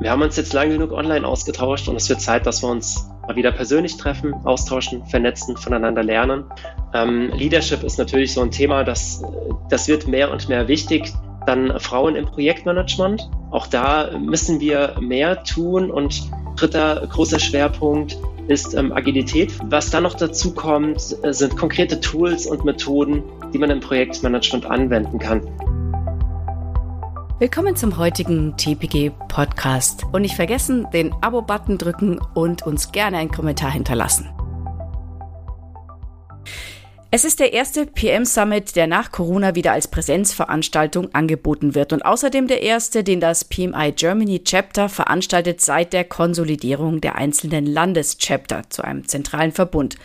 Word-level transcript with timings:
Wir 0.00 0.10
haben 0.10 0.22
uns 0.22 0.34
jetzt 0.36 0.54
lange 0.54 0.72
genug 0.72 0.92
online 0.92 1.28
ausgetauscht 1.28 1.86
und 1.86 1.96
es 1.96 2.08
wird 2.08 2.22
Zeit, 2.22 2.46
dass 2.46 2.62
wir 2.62 2.70
uns 2.70 3.06
mal 3.26 3.36
wieder 3.36 3.52
persönlich 3.52 3.98
treffen, 3.98 4.32
austauschen, 4.44 5.04
vernetzen, 5.04 5.58
voneinander 5.58 6.02
lernen. 6.02 6.44
Ähm, 6.94 7.30
Leadership 7.34 7.82
ist 7.82 7.98
natürlich 7.98 8.32
so 8.32 8.40
ein 8.40 8.50
Thema, 8.50 8.82
das, 8.82 9.22
das 9.68 9.88
wird 9.88 10.08
mehr 10.08 10.30
und 10.30 10.48
mehr 10.48 10.68
wichtig. 10.68 11.12
Dann 11.46 11.78
Frauen 11.80 12.16
im 12.16 12.24
Projektmanagement. 12.24 13.30
Auch 13.50 13.66
da 13.66 14.18
müssen 14.18 14.58
wir 14.60 14.96
mehr 15.00 15.44
tun. 15.44 15.90
Und 15.90 16.30
dritter 16.56 17.06
großer 17.06 17.38
Schwerpunkt 17.38 18.16
ist 18.48 18.72
ähm, 18.74 18.92
Agilität. 18.92 19.52
Was 19.64 19.90
da 19.90 20.00
noch 20.00 20.14
dazu 20.14 20.54
kommt, 20.54 21.16
äh, 21.22 21.32
sind 21.34 21.58
konkrete 21.58 22.00
Tools 22.00 22.46
und 22.46 22.64
Methoden, 22.64 23.22
die 23.52 23.58
man 23.58 23.68
im 23.68 23.80
Projektmanagement 23.80 24.64
anwenden 24.64 25.18
kann. 25.18 25.42
Willkommen 27.40 27.74
zum 27.74 27.96
heutigen 27.96 28.54
TPG 28.58 29.12
Podcast. 29.28 30.04
Und 30.12 30.20
nicht 30.20 30.36
vergessen, 30.36 30.86
den 30.92 31.14
Abo-Button 31.22 31.78
drücken 31.78 32.20
und 32.34 32.66
uns 32.66 32.92
gerne 32.92 33.16
einen 33.16 33.30
Kommentar 33.30 33.70
hinterlassen. 33.70 34.28
Es 37.10 37.24
ist 37.24 37.40
der 37.40 37.54
erste 37.54 37.86
PM 37.86 38.26
Summit, 38.26 38.76
der 38.76 38.86
nach 38.86 39.10
Corona 39.10 39.54
wieder 39.54 39.72
als 39.72 39.88
Präsenzveranstaltung 39.88 41.14
angeboten 41.14 41.74
wird 41.74 41.94
und 41.94 42.04
außerdem 42.04 42.46
der 42.46 42.60
erste, 42.60 43.02
den 43.02 43.20
das 43.20 43.44
PMI 43.44 43.92
Germany 43.96 44.44
Chapter 44.44 44.90
veranstaltet 44.90 45.62
seit 45.62 45.94
der 45.94 46.04
Konsolidierung 46.04 47.00
der 47.00 47.14
einzelnen 47.14 47.64
Landeschapter 47.64 48.64
zu 48.68 48.84
einem 48.84 49.08
zentralen 49.08 49.52
Verbund. 49.52 49.96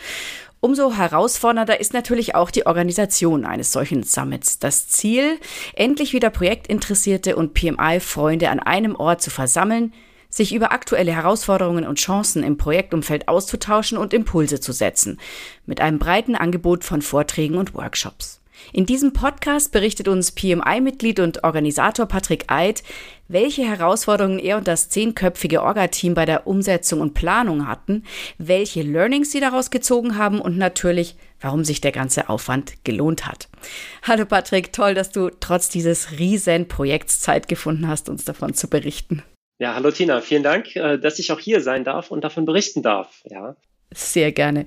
Umso 0.60 0.94
herausfordernder 0.94 1.80
ist 1.80 1.94
natürlich 1.94 2.34
auch 2.34 2.50
die 2.50 2.66
Organisation 2.66 3.46
eines 3.46 3.72
solchen 3.72 4.04
Summits. 4.04 4.58
Das 4.60 4.88
Ziel, 4.88 5.40
endlich 5.74 6.14
wieder 6.14 6.30
Projektinteressierte 6.30 7.36
und 7.36 7.54
PMI-Freunde 7.54 8.50
an 8.50 8.60
einem 8.60 8.96
Ort 8.96 9.22
zu 9.22 9.30
versammeln, 9.30 9.94
sich 10.30 10.54
über 10.54 10.72
aktuelle 10.72 11.14
Herausforderungen 11.14 11.86
und 11.86 12.00
Chancen 12.00 12.44
im 12.44 12.58
Projektumfeld 12.58 13.28
auszutauschen 13.28 13.98
und 13.98 14.14
Impulse 14.14 14.60
zu 14.60 14.74
setzen, 14.74 15.20
mit 15.66 15.82
einem 15.82 16.00
breiten 16.00 16.36
Angebot 16.36 16.84
von 16.84 17.02
Vorträgen 17.02 17.58
und 17.58 17.74
Workshops. 17.74 18.42
In 18.74 18.86
diesem 18.86 19.14
Podcast 19.14 19.72
berichtet 19.72 20.08
uns 20.08 20.32
PMI-Mitglied 20.32 21.20
und 21.20 21.44
Organisator 21.44 22.06
Patrick 22.06 22.46
Eid, 22.48 22.84
welche 23.28 23.64
Herausforderungen 23.64 24.40
er 24.40 24.58
und 24.58 24.68
das 24.68 24.90
zehnköpfige 24.90 25.62
Orga-Team 25.62 26.14
bei 26.14 26.26
der 26.26 26.48
Umsetzung 26.48 27.02
und 27.02 27.14
Planung 27.14 27.68
hatten, 27.68 28.04
welche 28.38 28.82
Learnings 28.82 29.32
sie 29.32 29.40
daraus 29.40 29.72
gezogen 29.72 30.18
haben 30.18 30.40
und 30.40 30.58
natürlich, 30.58 31.16
warum 31.40 31.64
sich 31.64 31.82
der 31.82 31.92
ganze 31.92 32.30
Aufwand 32.30 32.84
gelohnt 32.84 33.28
hat. 33.28 33.50
Hallo 34.04 34.26
Patrick, 34.26 34.74
toll, 34.74 34.94
dass 34.94 35.12
du 35.12 35.30
trotz 35.30 35.70
dieses 35.70 36.20
riesen 36.20 36.68
Projekts 36.68 37.20
Zeit 37.20 37.48
gefunden 37.48 37.88
hast, 37.88 38.10
uns 38.10 38.26
davon 38.26 38.54
zu 38.54 38.70
berichten. 38.70 39.24
Ja, 39.58 39.74
hallo 39.74 39.90
Tina, 39.92 40.20
vielen 40.22 40.44
Dank, 40.44 40.76
äh, 40.76 40.98
dass 40.98 41.18
ich 41.18 41.32
auch 41.32 41.40
hier 41.40 41.62
sein 41.62 41.84
darf 41.84 42.12
und 42.12 42.24
davon 42.24 42.46
berichten 42.46 42.82
darf. 42.82 43.22
Ja. 43.26 43.56
Sehr 43.94 44.32
gerne. 44.32 44.66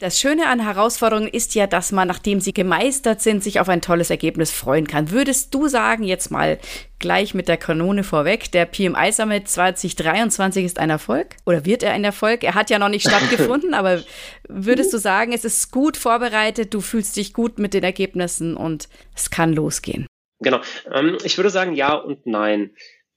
Das 0.00 0.18
Schöne 0.18 0.46
an 0.46 0.60
Herausforderungen 0.60 1.28
ist 1.28 1.54
ja, 1.54 1.66
dass 1.66 1.92
man, 1.92 2.08
nachdem 2.08 2.40
sie 2.40 2.54
gemeistert 2.54 3.20
sind, 3.20 3.42
sich 3.42 3.60
auf 3.60 3.68
ein 3.68 3.82
tolles 3.82 4.08
Ergebnis 4.08 4.50
freuen 4.50 4.86
kann. 4.86 5.10
Würdest 5.10 5.52
du 5.52 5.68
sagen, 5.68 6.04
jetzt 6.04 6.30
mal 6.30 6.58
gleich 6.98 7.34
mit 7.34 7.48
der 7.48 7.58
Kanone 7.58 8.04
vorweg, 8.04 8.50
der 8.52 8.64
PMI 8.64 9.12
Summit 9.12 9.48
2023 9.48 10.64
ist 10.64 10.78
ein 10.78 10.88
Erfolg? 10.88 11.36
Oder 11.44 11.66
wird 11.66 11.82
er 11.82 11.92
ein 11.92 12.04
Erfolg? 12.04 12.44
Er 12.44 12.54
hat 12.54 12.70
ja 12.70 12.78
noch 12.78 12.88
nicht 12.88 13.06
stattgefunden, 13.06 13.74
aber 13.74 14.00
würdest 14.48 14.92
du 14.94 14.98
sagen, 14.98 15.32
es 15.32 15.44
ist 15.44 15.70
gut 15.70 15.96
vorbereitet, 15.96 16.72
du 16.72 16.80
fühlst 16.80 17.16
dich 17.16 17.34
gut 17.34 17.58
mit 17.58 17.74
den 17.74 17.84
Ergebnissen 17.84 18.56
und 18.56 18.88
es 19.14 19.30
kann 19.30 19.52
losgehen? 19.52 20.06
Genau. 20.40 20.60
Ähm, 20.90 21.18
ich 21.24 21.36
würde 21.36 21.50
sagen 21.50 21.74
ja 21.74 21.94
und 21.94 22.26
nein. 22.26 22.70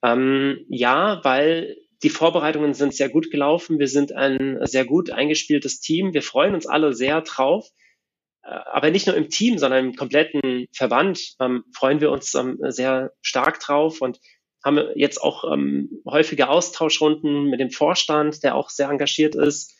Ähm, 0.03 0.65
ja, 0.67 1.21
weil 1.23 1.77
die 2.03 2.09
Vorbereitungen 2.09 2.73
sind 2.73 2.93
sehr 2.93 3.09
gut 3.09 3.31
gelaufen. 3.31 3.79
Wir 3.79 3.87
sind 3.87 4.13
ein 4.13 4.59
sehr 4.65 4.85
gut 4.85 5.11
eingespieltes 5.11 5.79
Team. 5.79 6.13
Wir 6.13 6.21
freuen 6.21 6.53
uns 6.53 6.65
alle 6.67 6.93
sehr 6.93 7.21
drauf. 7.21 7.69
Äh, 8.43 8.49
aber 8.49 8.91
nicht 8.91 9.07
nur 9.07 9.15
im 9.15 9.29
Team, 9.29 9.57
sondern 9.57 9.85
im 9.85 9.95
kompletten 9.95 10.67
Verband 10.73 11.35
ähm, 11.39 11.63
freuen 11.73 12.01
wir 12.01 12.11
uns 12.11 12.33
ähm, 12.35 12.59
sehr 12.69 13.13
stark 13.21 13.59
drauf 13.59 14.01
und 14.01 14.19
haben 14.63 14.79
jetzt 14.95 15.21
auch 15.21 15.51
ähm, 15.51 16.01
häufige 16.07 16.49
Austauschrunden 16.49 17.49
mit 17.49 17.59
dem 17.59 17.69
Vorstand, 17.69 18.43
der 18.43 18.55
auch 18.55 18.69
sehr 18.69 18.89
engagiert 18.89 19.35
ist. 19.35 19.75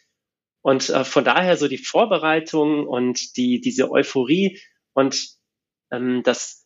Und 0.61 0.89
äh, 0.89 1.03
von 1.03 1.23
daher 1.23 1.57
so 1.57 1.67
die 1.67 1.77
Vorbereitung 1.77 2.87
und 2.87 3.35
die, 3.37 3.61
diese 3.61 3.91
Euphorie 3.91 4.59
und 4.93 5.29
ähm, 5.91 6.21
das, 6.23 6.64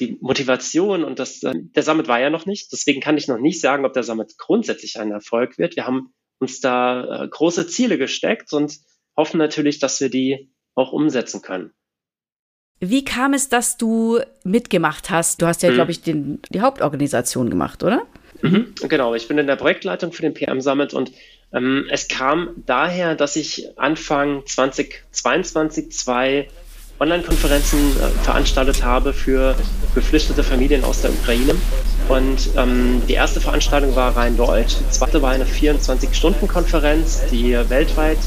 die 0.00 0.18
Motivation 0.20 1.04
und 1.04 1.18
das, 1.18 1.42
äh, 1.42 1.52
der 1.54 1.82
Summit 1.82 2.08
war 2.08 2.20
ja 2.20 2.30
noch 2.30 2.46
nicht. 2.46 2.72
Deswegen 2.72 3.00
kann 3.00 3.16
ich 3.16 3.28
noch 3.28 3.38
nicht 3.38 3.60
sagen, 3.60 3.84
ob 3.84 3.92
der 3.92 4.02
Summit 4.02 4.36
grundsätzlich 4.38 4.98
ein 4.98 5.12
Erfolg 5.12 5.58
wird. 5.58 5.76
Wir 5.76 5.86
haben 5.86 6.12
uns 6.38 6.60
da 6.60 7.24
äh, 7.24 7.28
große 7.28 7.66
Ziele 7.66 7.98
gesteckt 7.98 8.52
und 8.52 8.78
hoffen 9.16 9.38
natürlich, 9.38 9.78
dass 9.78 10.00
wir 10.00 10.10
die 10.10 10.50
auch 10.74 10.92
umsetzen 10.92 11.42
können. 11.42 11.72
Wie 12.80 13.04
kam 13.04 13.34
es, 13.34 13.50
dass 13.50 13.76
du 13.76 14.20
mitgemacht 14.42 15.10
hast? 15.10 15.42
Du 15.42 15.46
hast 15.46 15.62
ja, 15.62 15.70
mhm. 15.70 15.74
glaube 15.74 15.90
ich, 15.90 16.00
den, 16.00 16.40
die 16.48 16.62
Hauptorganisation 16.62 17.50
gemacht, 17.50 17.82
oder? 17.82 18.06
Mhm, 18.40 18.74
genau, 18.88 19.14
ich 19.14 19.28
bin 19.28 19.36
in 19.36 19.46
der 19.46 19.56
Projektleitung 19.56 20.12
für 20.12 20.22
den 20.22 20.32
PM 20.32 20.62
Summit 20.62 20.94
und 20.94 21.12
ähm, 21.52 21.86
es 21.90 22.08
kam 22.08 22.62
daher, 22.64 23.14
dass 23.14 23.36
ich 23.36 23.78
Anfang 23.78 24.46
2022 24.46 25.92
zwei 25.92 26.48
Online-Konferenzen 27.00 27.78
äh, 27.78 28.24
veranstaltet 28.24 28.84
habe 28.84 29.14
für 29.14 29.54
geflüchtete 29.94 30.44
Familien 30.44 30.84
aus 30.84 31.00
der 31.00 31.10
Ukraine. 31.10 31.54
Und 32.08 32.50
ähm, 32.56 33.00
die 33.08 33.14
erste 33.14 33.40
Veranstaltung 33.40 33.96
war 33.96 34.14
rein 34.14 34.36
deutsch, 34.36 34.76
die 34.78 34.90
zweite 34.90 35.22
war 35.22 35.30
eine 35.30 35.44
24-Stunden-Konferenz, 35.46 37.22
die 37.30 37.56
weltweit 37.68 38.18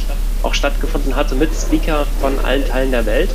auch 0.41 0.55
stattgefunden 0.55 1.15
hatte 1.15 1.35
mit 1.35 1.51
Speaker 1.53 2.07
von 2.19 2.33
allen 2.43 2.67
Teilen 2.67 2.91
der 2.91 3.05
Welt. 3.05 3.29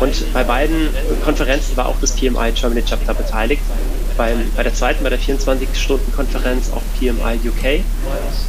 Und 0.00 0.30
bei 0.34 0.44
beiden 0.44 0.88
Konferenzen 1.24 1.76
war 1.76 1.86
auch 1.86 1.96
das 2.00 2.12
PMI 2.12 2.52
Germany 2.54 2.84
Chapter 2.84 3.14
beteiligt. 3.14 3.62
Bei, 4.18 4.34
bei 4.56 4.62
der 4.62 4.74
zweiten, 4.74 5.02
bei 5.04 5.10
der 5.10 5.18
24-Stunden-Konferenz 5.18 6.70
auch 6.70 6.82
PMI 6.98 7.40
UK. 7.48 7.82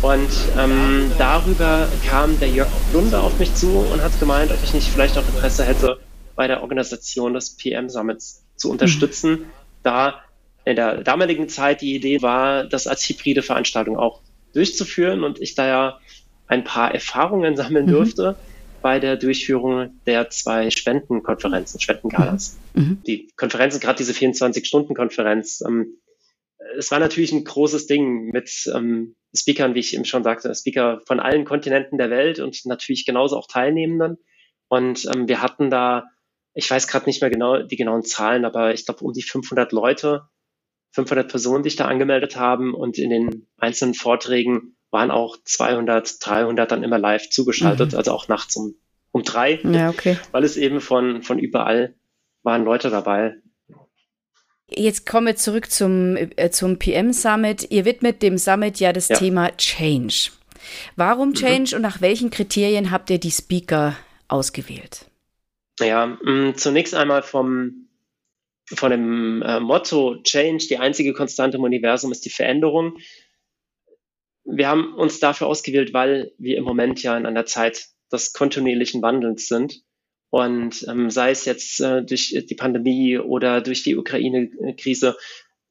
Und 0.01 0.29
ähm, 0.59 1.09
darüber 1.17 1.87
kam 2.09 2.37
der 2.39 2.49
Jörg 2.49 2.67
Blunder 2.91 3.23
auf 3.23 3.39
mich 3.39 3.55
zu 3.55 3.85
und 3.93 4.01
hat 4.01 4.19
gemeint, 4.19 4.51
ob 4.51 4.57
ich 4.61 4.73
nicht 4.73 4.89
vielleicht 4.89 5.17
auch 5.17 5.23
Interesse 5.33 5.63
hätte, 5.63 5.97
bei 6.35 6.47
der 6.47 6.61
Organisation 6.61 7.33
des 7.33 7.57
PM 7.57 7.89
Summits 7.89 8.45
zu 8.55 8.69
unterstützen, 8.69 9.31
mhm. 9.31 9.45
da 9.83 10.21
in 10.65 10.75
der 10.75 11.03
damaligen 11.03 11.49
Zeit 11.49 11.81
die 11.81 11.95
Idee 11.95 12.21
war, 12.21 12.63
das 12.65 12.87
als 12.87 13.07
hybride 13.07 13.41
Veranstaltung 13.41 13.97
auch 13.97 14.21
durchzuführen 14.53 15.23
und 15.23 15.41
ich 15.41 15.55
da 15.55 15.67
ja 15.67 15.99
ein 16.47 16.63
paar 16.63 16.93
Erfahrungen 16.93 17.55
sammeln 17.55 17.87
mhm. 17.87 17.91
durfte 17.91 18.35
bei 18.81 18.99
der 18.99 19.15
Durchführung 19.15 19.99
der 20.05 20.29
zwei 20.29 20.69
Spendenkonferenzen, 20.69 21.79
Spendengalas. 21.79 22.57
Mhm. 22.73 22.83
mhm. 22.83 23.03
Die 23.07 23.29
Konferenzen, 23.35 23.79
gerade 23.79 23.97
diese 23.97 24.13
24-Stunden-Konferenz, 24.13 25.63
ähm, 25.67 25.97
es 26.77 26.91
war 26.91 26.99
natürlich 26.99 27.31
ein 27.31 27.43
großes 27.43 27.87
Ding 27.87 28.31
mit 28.31 28.71
ähm, 28.73 29.15
Speakern, 29.35 29.75
wie 29.75 29.79
ich 29.79 29.93
eben 29.93 30.05
schon 30.05 30.23
sagte, 30.23 30.53
Speaker 30.53 31.01
von 31.05 31.19
allen 31.19 31.45
Kontinenten 31.45 31.97
der 31.97 32.09
Welt 32.09 32.39
und 32.39 32.65
natürlich 32.65 33.05
genauso 33.05 33.37
auch 33.37 33.47
Teilnehmenden. 33.47 34.17
Und 34.67 35.05
ähm, 35.13 35.27
wir 35.27 35.41
hatten 35.41 35.69
da 35.69 36.05
ich 36.53 36.69
weiß 36.69 36.87
gerade 36.87 37.05
nicht 37.05 37.21
mehr 37.21 37.29
genau 37.29 37.63
die 37.63 37.75
genauen 37.75 38.03
Zahlen, 38.03 38.45
aber 38.45 38.73
ich 38.73 38.85
glaube 38.85 39.03
um 39.03 39.13
die 39.13 39.23
500 39.23 39.71
Leute, 39.71 40.27
500 40.91 41.27
Personen, 41.29 41.63
die 41.63 41.69
sich 41.69 41.77
da 41.77 41.85
angemeldet 41.85 42.35
haben 42.35 42.73
und 42.73 42.97
in 42.97 43.09
den 43.09 43.47
einzelnen 43.57 43.93
Vorträgen 43.93 44.75
waren 44.91 45.09
auch 45.09 45.37
200, 45.43 46.25
300 46.25 46.71
dann 46.71 46.83
immer 46.83 46.99
live 46.99 47.29
zugeschaltet, 47.29 47.93
mhm. 47.93 47.97
also 47.97 48.11
auch 48.11 48.27
nachts 48.27 48.55
um, 48.55 48.75
um 49.11 49.23
drei, 49.23 49.59
ja, 49.63 49.89
okay. 49.89 50.17
weil 50.31 50.43
es 50.43 50.55
eben 50.55 50.81
von, 50.81 51.23
von 51.23 51.39
überall 51.39 51.95
waren 52.43 52.63
Leute 52.63 52.89
dabei. 52.91 53.35
Jetzt 54.69 55.05
kommen 55.05 55.27
wir 55.27 55.35
zurück 55.35 55.71
zum, 55.71 56.15
äh, 56.15 56.49
zum 56.51 56.77
PM 56.77 57.13
Summit. 57.13 57.69
Ihr 57.71 57.85
widmet 57.85 58.21
dem 58.21 58.37
Summit 58.37 58.79
ja 58.79 58.93
das 58.93 59.09
ja. 59.09 59.17
Thema 59.17 59.55
Change. 59.57 60.31
Warum 60.95 61.29
mhm. 61.29 61.33
Change 61.33 61.71
mhm. 61.71 61.75
und 61.77 61.81
nach 61.81 62.01
welchen 62.01 62.29
Kriterien 62.29 62.91
habt 62.91 63.09
ihr 63.09 63.19
die 63.19 63.31
Speaker 63.31 63.95
ausgewählt? 64.27 65.07
Ja, 65.83 66.05
mh, 66.05 66.31
mm, 66.31 66.55
zunächst 66.55 66.95
einmal 66.95 67.23
vom, 67.23 67.89
von 68.67 68.91
dem 68.91 69.41
äh, 69.41 69.59
Motto 69.59 70.21
Change, 70.23 70.67
die 70.69 70.77
einzige 70.77 71.13
Konstante 71.13 71.57
im 71.57 71.63
Universum 71.63 72.11
ist 72.11 72.25
die 72.25 72.29
Veränderung. 72.29 72.97
Wir 74.45 74.67
haben 74.67 74.93
uns 74.95 75.19
dafür 75.19 75.47
ausgewählt, 75.47 75.93
weil 75.93 76.33
wir 76.37 76.57
im 76.57 76.63
Moment 76.63 77.01
ja 77.01 77.17
in 77.17 77.25
einer 77.25 77.45
Zeit 77.45 77.87
des 78.11 78.33
kontinuierlichen 78.33 79.01
Wandels 79.01 79.47
sind. 79.47 79.81
Und 80.29 80.85
ähm, 80.89 81.09
sei 81.09 81.31
es 81.31 81.45
jetzt 81.45 81.79
äh, 81.79 82.03
durch 82.03 82.35
die 82.49 82.55
Pandemie 82.55 83.19
oder 83.19 83.61
durch 83.61 83.83
die 83.83 83.95
Ukraine-Krise, 83.95 85.15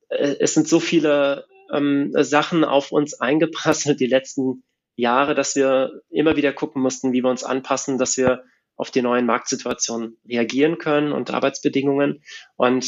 äh, 0.09 0.37
es 0.39 0.55
sind 0.55 0.69
so 0.69 0.79
viele 0.79 1.47
ähm, 1.73 2.13
Sachen 2.19 2.65
auf 2.65 2.93
uns 2.93 3.15
eingeprasselt 3.15 3.99
die 3.99 4.07
letzten 4.07 4.63
Jahre, 4.95 5.35
dass 5.35 5.57
wir 5.57 6.03
immer 6.11 6.37
wieder 6.37 6.53
gucken 6.53 6.83
mussten, 6.83 7.13
wie 7.13 7.23
wir 7.23 7.31
uns 7.31 7.45
anpassen, 7.45 7.99
dass 7.99 8.17
wir 8.17 8.45
auf 8.83 8.91
die 8.91 9.01
neuen 9.01 9.27
Marktsituationen 9.27 10.17
reagieren 10.29 10.79
können 10.79 11.13
und 11.13 11.31
Arbeitsbedingungen. 11.31 12.25
Und 12.57 12.85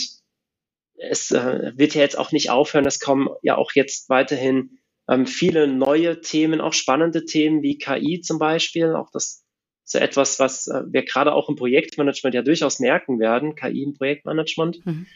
es 0.96 1.30
äh, 1.30 1.70
wird 1.76 1.94
ja 1.94 2.00
jetzt 2.00 2.18
auch 2.18 2.32
nicht 2.32 2.50
aufhören. 2.50 2.84
Es 2.84 2.98
kommen 2.98 3.28
ja 3.42 3.56
auch 3.56 3.70
jetzt 3.74 4.08
weiterhin 4.08 4.78
ähm, 5.08 5.28
viele 5.28 5.68
neue 5.68 6.20
Themen, 6.20 6.60
auch 6.60 6.72
spannende 6.72 7.24
Themen 7.26 7.62
wie 7.62 7.78
KI 7.78 8.22
zum 8.22 8.40
Beispiel. 8.40 8.96
Auch 8.96 9.08
das 9.12 9.44
ist 9.84 9.94
ja 9.94 10.00
etwas, 10.00 10.40
was 10.40 10.66
äh, 10.66 10.82
wir 10.88 11.04
gerade 11.04 11.32
auch 11.32 11.48
im 11.48 11.54
Projektmanagement 11.54 12.34
ja 12.34 12.42
durchaus 12.42 12.80
merken 12.80 13.20
werden, 13.20 13.54
KI 13.54 13.84
im 13.84 13.94
Projektmanagement. 13.94 14.84
Mhm. 14.84 15.06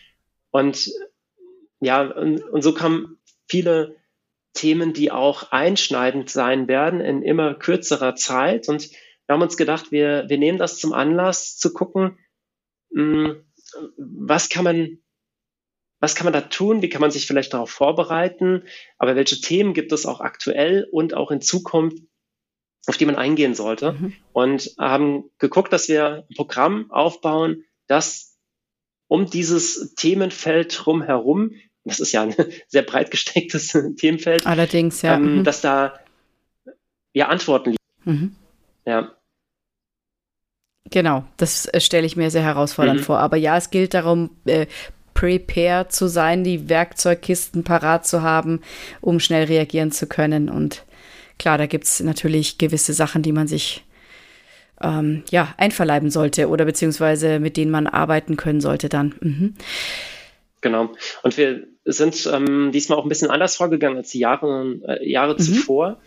Und 0.52 0.92
ja, 1.80 2.02
und, 2.02 2.40
und 2.40 2.62
so 2.62 2.72
kamen 2.72 3.18
viele 3.48 3.96
Themen, 4.52 4.92
die 4.92 5.10
auch 5.10 5.50
einschneidend 5.50 6.30
sein 6.30 6.68
werden 6.68 7.00
in 7.00 7.22
immer 7.22 7.54
kürzerer 7.54 8.14
Zeit. 8.14 8.68
Und 8.68 8.90
wir 9.28 9.34
haben 9.34 9.42
uns 9.42 9.58
gedacht, 9.58 9.92
wir, 9.92 10.24
wir 10.28 10.38
nehmen 10.38 10.58
das 10.58 10.78
zum 10.78 10.94
Anlass 10.94 11.58
zu 11.58 11.74
gucken, 11.74 12.18
mh, 12.90 13.28
hm, 13.28 13.44
was 13.98 14.48
kann 14.48 14.64
man 14.64 14.98
was 16.00 16.14
kann 16.14 16.24
man 16.26 16.32
da 16.32 16.42
tun? 16.42 16.80
Wie 16.80 16.88
kann 16.88 17.00
man 17.00 17.10
sich 17.10 17.26
vielleicht 17.26 17.52
darauf 17.52 17.70
vorbereiten? 17.70 18.62
Aber 18.98 19.16
welche 19.16 19.40
Themen 19.40 19.74
gibt 19.74 19.92
es 19.92 20.06
auch 20.06 20.20
aktuell 20.20 20.86
und 20.92 21.12
auch 21.14 21.32
in 21.32 21.40
Zukunft, 21.40 21.98
auf 22.86 22.96
die 22.96 23.04
man 23.04 23.16
eingehen 23.16 23.54
sollte? 23.54 23.92
Mhm. 23.92 24.12
Und 24.32 24.74
haben 24.78 25.24
geguckt, 25.38 25.72
dass 25.72 25.88
wir 25.88 26.24
ein 26.28 26.34
Programm 26.36 26.90
aufbauen, 26.92 27.64
das 27.88 28.38
um 29.08 29.28
dieses 29.28 29.94
Themenfeld 29.96 30.86
rumherum, 30.86 31.52
das 31.82 31.98
ist 31.98 32.12
ja 32.12 32.22
ein 32.22 32.34
sehr 32.68 32.82
breit 32.82 33.10
gestecktes 33.10 33.76
Themenfeld, 33.96 34.46
allerdings, 34.46 35.02
ja, 35.02 35.16
ähm, 35.16 35.38
mhm. 35.38 35.44
dass 35.44 35.62
da 35.62 35.98
ja 37.12 37.26
Antworten 37.28 37.70
liegen. 37.70 37.78
Mhm. 38.04 38.36
Ja. 38.86 39.17
Genau, 40.90 41.24
das 41.36 41.66
äh, 41.66 41.80
stelle 41.80 42.06
ich 42.06 42.16
mir 42.16 42.30
sehr 42.30 42.42
herausfordernd 42.42 43.00
mhm. 43.00 43.04
vor. 43.04 43.18
Aber 43.18 43.36
ja, 43.36 43.56
es 43.56 43.70
gilt 43.70 43.94
darum, 43.94 44.30
äh, 44.46 44.66
prepared 45.14 45.92
zu 45.92 46.08
sein, 46.08 46.44
die 46.44 46.68
Werkzeugkisten 46.68 47.64
parat 47.64 48.06
zu 48.06 48.22
haben, 48.22 48.60
um 49.00 49.18
schnell 49.18 49.46
reagieren 49.46 49.90
zu 49.90 50.06
können. 50.06 50.48
Und 50.48 50.84
klar, 51.38 51.58
da 51.58 51.66
gibt 51.66 51.84
es 51.84 52.00
natürlich 52.00 52.58
gewisse 52.58 52.92
Sachen, 52.92 53.22
die 53.22 53.32
man 53.32 53.48
sich 53.48 53.84
ähm, 54.80 55.24
ja, 55.30 55.54
einverleiben 55.56 56.10
sollte 56.10 56.48
oder 56.48 56.64
beziehungsweise 56.64 57.40
mit 57.40 57.56
denen 57.56 57.70
man 57.70 57.86
arbeiten 57.86 58.36
können 58.36 58.60
sollte 58.60 58.88
dann. 58.88 59.14
Mhm. 59.20 59.54
Genau. 60.60 60.92
Und 61.22 61.36
wir 61.36 61.66
sind 61.84 62.30
ähm, 62.32 62.70
diesmal 62.72 62.98
auch 62.98 63.04
ein 63.04 63.08
bisschen 63.08 63.30
anders 63.30 63.56
vorgegangen 63.56 63.98
als 63.98 64.10
die 64.10 64.20
Jahre, 64.20 64.76
äh, 64.86 65.10
Jahre 65.10 65.34
mhm. 65.34 65.38
zuvor. 65.38 66.00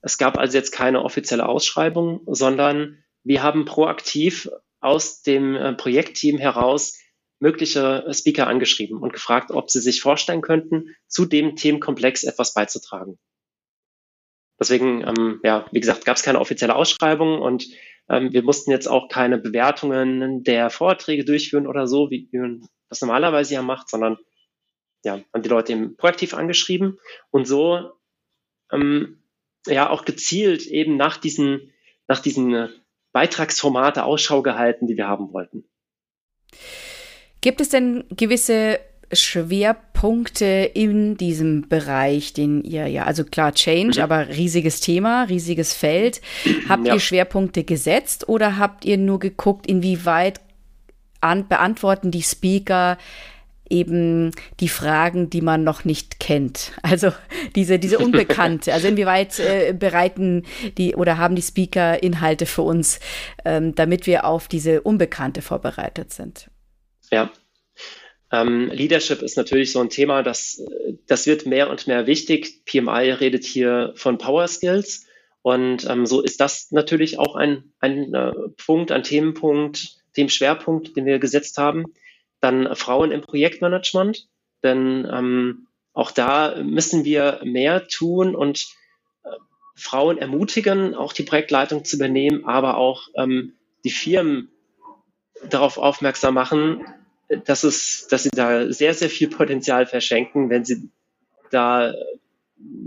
Es 0.00 0.18
gab 0.18 0.38
also 0.38 0.56
jetzt 0.56 0.70
keine 0.70 1.02
offizielle 1.02 1.46
Ausschreibung, 1.46 2.20
sondern 2.26 2.98
wir 3.24 3.42
haben 3.42 3.64
proaktiv 3.64 4.50
aus 4.80 5.22
dem 5.22 5.56
äh, 5.56 5.72
Projektteam 5.72 6.38
heraus 6.38 6.98
mögliche 7.40 8.06
Speaker 8.12 8.46
angeschrieben 8.46 8.98
und 8.98 9.12
gefragt, 9.12 9.50
ob 9.50 9.70
sie 9.70 9.80
sich 9.80 10.00
vorstellen 10.00 10.40
könnten, 10.40 10.94
zu 11.08 11.24
dem 11.24 11.56
Themenkomplex 11.56 12.22
etwas 12.22 12.54
beizutragen. 12.54 13.18
Deswegen, 14.58 15.02
ähm, 15.02 15.40
ja, 15.42 15.66
wie 15.72 15.80
gesagt, 15.80 16.04
gab 16.04 16.16
es 16.16 16.22
keine 16.22 16.40
offizielle 16.40 16.76
Ausschreibung 16.76 17.40
und 17.40 17.66
ähm, 18.08 18.32
wir 18.32 18.42
mussten 18.42 18.70
jetzt 18.70 18.86
auch 18.86 19.08
keine 19.08 19.38
Bewertungen 19.38 20.44
der 20.44 20.70
Vorträge 20.70 21.24
durchführen 21.24 21.66
oder 21.66 21.86
so, 21.86 22.10
wie, 22.10 22.28
wie 22.30 22.38
man 22.38 22.68
das 22.88 23.00
normalerweise 23.00 23.54
ja 23.54 23.62
macht, 23.62 23.88
sondern 23.88 24.18
ja, 25.04 25.20
haben 25.32 25.42
die 25.42 25.48
Leute 25.48 25.72
eben 25.72 25.96
proaktiv 25.96 26.34
angeschrieben 26.34 26.98
und 27.30 27.46
so 27.46 27.92
ähm, 28.70 29.22
ja 29.66 29.90
auch 29.90 30.04
gezielt 30.04 30.66
eben 30.66 30.96
nach 30.96 31.16
diesen, 31.16 31.72
nach 32.06 32.20
diesen 32.20 32.54
äh, 32.54 32.68
Beitragsformate 33.14 34.04
Ausschau 34.04 34.42
gehalten, 34.42 34.86
die 34.88 34.96
wir 34.96 35.06
haben 35.06 35.32
wollten. 35.32 35.64
Gibt 37.40 37.60
es 37.60 37.68
denn 37.68 38.04
gewisse 38.10 38.80
Schwerpunkte 39.12 40.70
in 40.74 41.16
diesem 41.16 41.68
Bereich, 41.68 42.32
den 42.32 42.64
ihr 42.64 42.88
ja, 42.88 43.04
also 43.04 43.24
klar, 43.24 43.54
Change, 43.54 43.98
mhm. 43.98 44.02
aber 44.02 44.28
riesiges 44.28 44.80
Thema, 44.80 45.24
riesiges 45.24 45.74
Feld. 45.74 46.20
Habt 46.68 46.88
ja. 46.88 46.94
ihr 46.94 47.00
Schwerpunkte 47.00 47.62
gesetzt 47.62 48.28
oder 48.28 48.58
habt 48.58 48.84
ihr 48.84 48.98
nur 48.98 49.20
geguckt, 49.20 49.66
inwieweit 49.66 50.40
an, 51.20 51.46
beantworten 51.46 52.10
die 52.10 52.22
Speaker 52.22 52.98
eben 53.68 54.30
die 54.60 54.68
Fragen, 54.68 55.30
die 55.30 55.40
man 55.40 55.64
noch 55.64 55.84
nicht 55.84 56.20
kennt. 56.20 56.72
Also 56.82 57.12
diese, 57.54 57.78
diese 57.78 57.98
Unbekannte. 57.98 58.72
Also 58.72 58.88
inwieweit 58.88 59.38
äh, 59.38 59.72
bereiten 59.72 60.44
die 60.78 60.94
oder 60.94 61.18
haben 61.18 61.34
die 61.34 61.42
Speaker 61.42 62.02
Inhalte 62.02 62.46
für 62.46 62.62
uns, 62.62 63.00
ähm, 63.44 63.74
damit 63.74 64.06
wir 64.06 64.24
auf 64.24 64.48
diese 64.48 64.82
Unbekannte 64.82 65.42
vorbereitet 65.42 66.12
sind. 66.12 66.50
Ja. 67.10 67.30
Ähm, 68.30 68.70
Leadership 68.72 69.22
ist 69.22 69.36
natürlich 69.36 69.72
so 69.72 69.80
ein 69.80 69.90
Thema, 69.90 70.22
das, 70.22 70.62
das 71.06 71.26
wird 71.26 71.46
mehr 71.46 71.70
und 71.70 71.86
mehr 71.86 72.06
wichtig. 72.06 72.64
PMI 72.64 73.10
redet 73.10 73.44
hier 73.44 73.92
von 73.96 74.18
Power 74.18 74.46
Skills. 74.48 75.06
Und 75.42 75.88
ähm, 75.88 76.06
so 76.06 76.22
ist 76.22 76.40
das 76.40 76.70
natürlich 76.70 77.18
auch 77.18 77.36
ein, 77.36 77.72
ein 77.78 78.14
äh, 78.14 78.32
Punkt, 78.56 78.90
ein 78.90 79.02
Themenpunkt, 79.02 79.96
dem 80.16 80.28
Schwerpunkt, 80.28 80.96
den 80.96 81.06
wir 81.06 81.18
gesetzt 81.18 81.58
haben. 81.58 81.84
Dann 82.44 82.76
Frauen 82.76 83.10
im 83.10 83.22
Projektmanagement, 83.22 84.28
denn 84.62 85.08
ähm, 85.10 85.66
auch 85.94 86.10
da 86.10 86.62
müssen 86.62 87.06
wir 87.06 87.40
mehr 87.42 87.88
tun 87.88 88.36
und 88.36 88.66
äh, 89.24 89.30
Frauen 89.74 90.18
ermutigen, 90.18 90.94
auch 90.94 91.14
die 91.14 91.22
Projektleitung 91.22 91.86
zu 91.86 91.96
übernehmen, 91.96 92.44
aber 92.44 92.76
auch 92.76 93.08
ähm, 93.16 93.54
die 93.82 93.90
Firmen 93.90 94.50
darauf 95.48 95.78
aufmerksam 95.78 96.34
machen, 96.34 96.84
dass, 97.46 97.64
es, 97.64 98.08
dass 98.08 98.24
sie 98.24 98.30
da 98.30 98.70
sehr, 98.70 98.92
sehr 98.92 99.08
viel 99.08 99.28
Potenzial 99.28 99.86
verschenken, 99.86 100.50
wenn 100.50 100.66
sie 100.66 100.90
da 101.50 101.94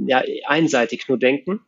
ja, 0.05 0.21
einseitig 0.45 1.07
nur 1.07 1.17
denken. 1.17 1.61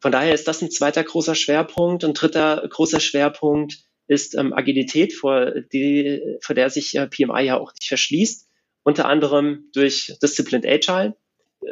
Von 0.00 0.12
daher 0.12 0.34
ist 0.34 0.48
das 0.48 0.60
ein 0.60 0.70
zweiter 0.70 1.02
großer 1.02 1.34
Schwerpunkt. 1.34 2.04
Ein 2.04 2.12
dritter 2.12 2.62
großer 2.68 3.00
Schwerpunkt 3.00 3.86
ist 4.06 4.34
ähm, 4.36 4.52
Agilität, 4.52 5.12
vor, 5.14 5.52
die, 5.72 6.38
vor 6.40 6.54
der 6.54 6.70
sich 6.70 6.96
äh, 6.96 7.06
PMI 7.06 7.42
ja 7.42 7.58
auch 7.58 7.72
nicht 7.72 7.88
verschließt, 7.88 8.48
unter 8.82 9.06
anderem 9.06 9.70
durch 9.72 10.16
Disciplined 10.22 10.66
Agile. 10.66 11.16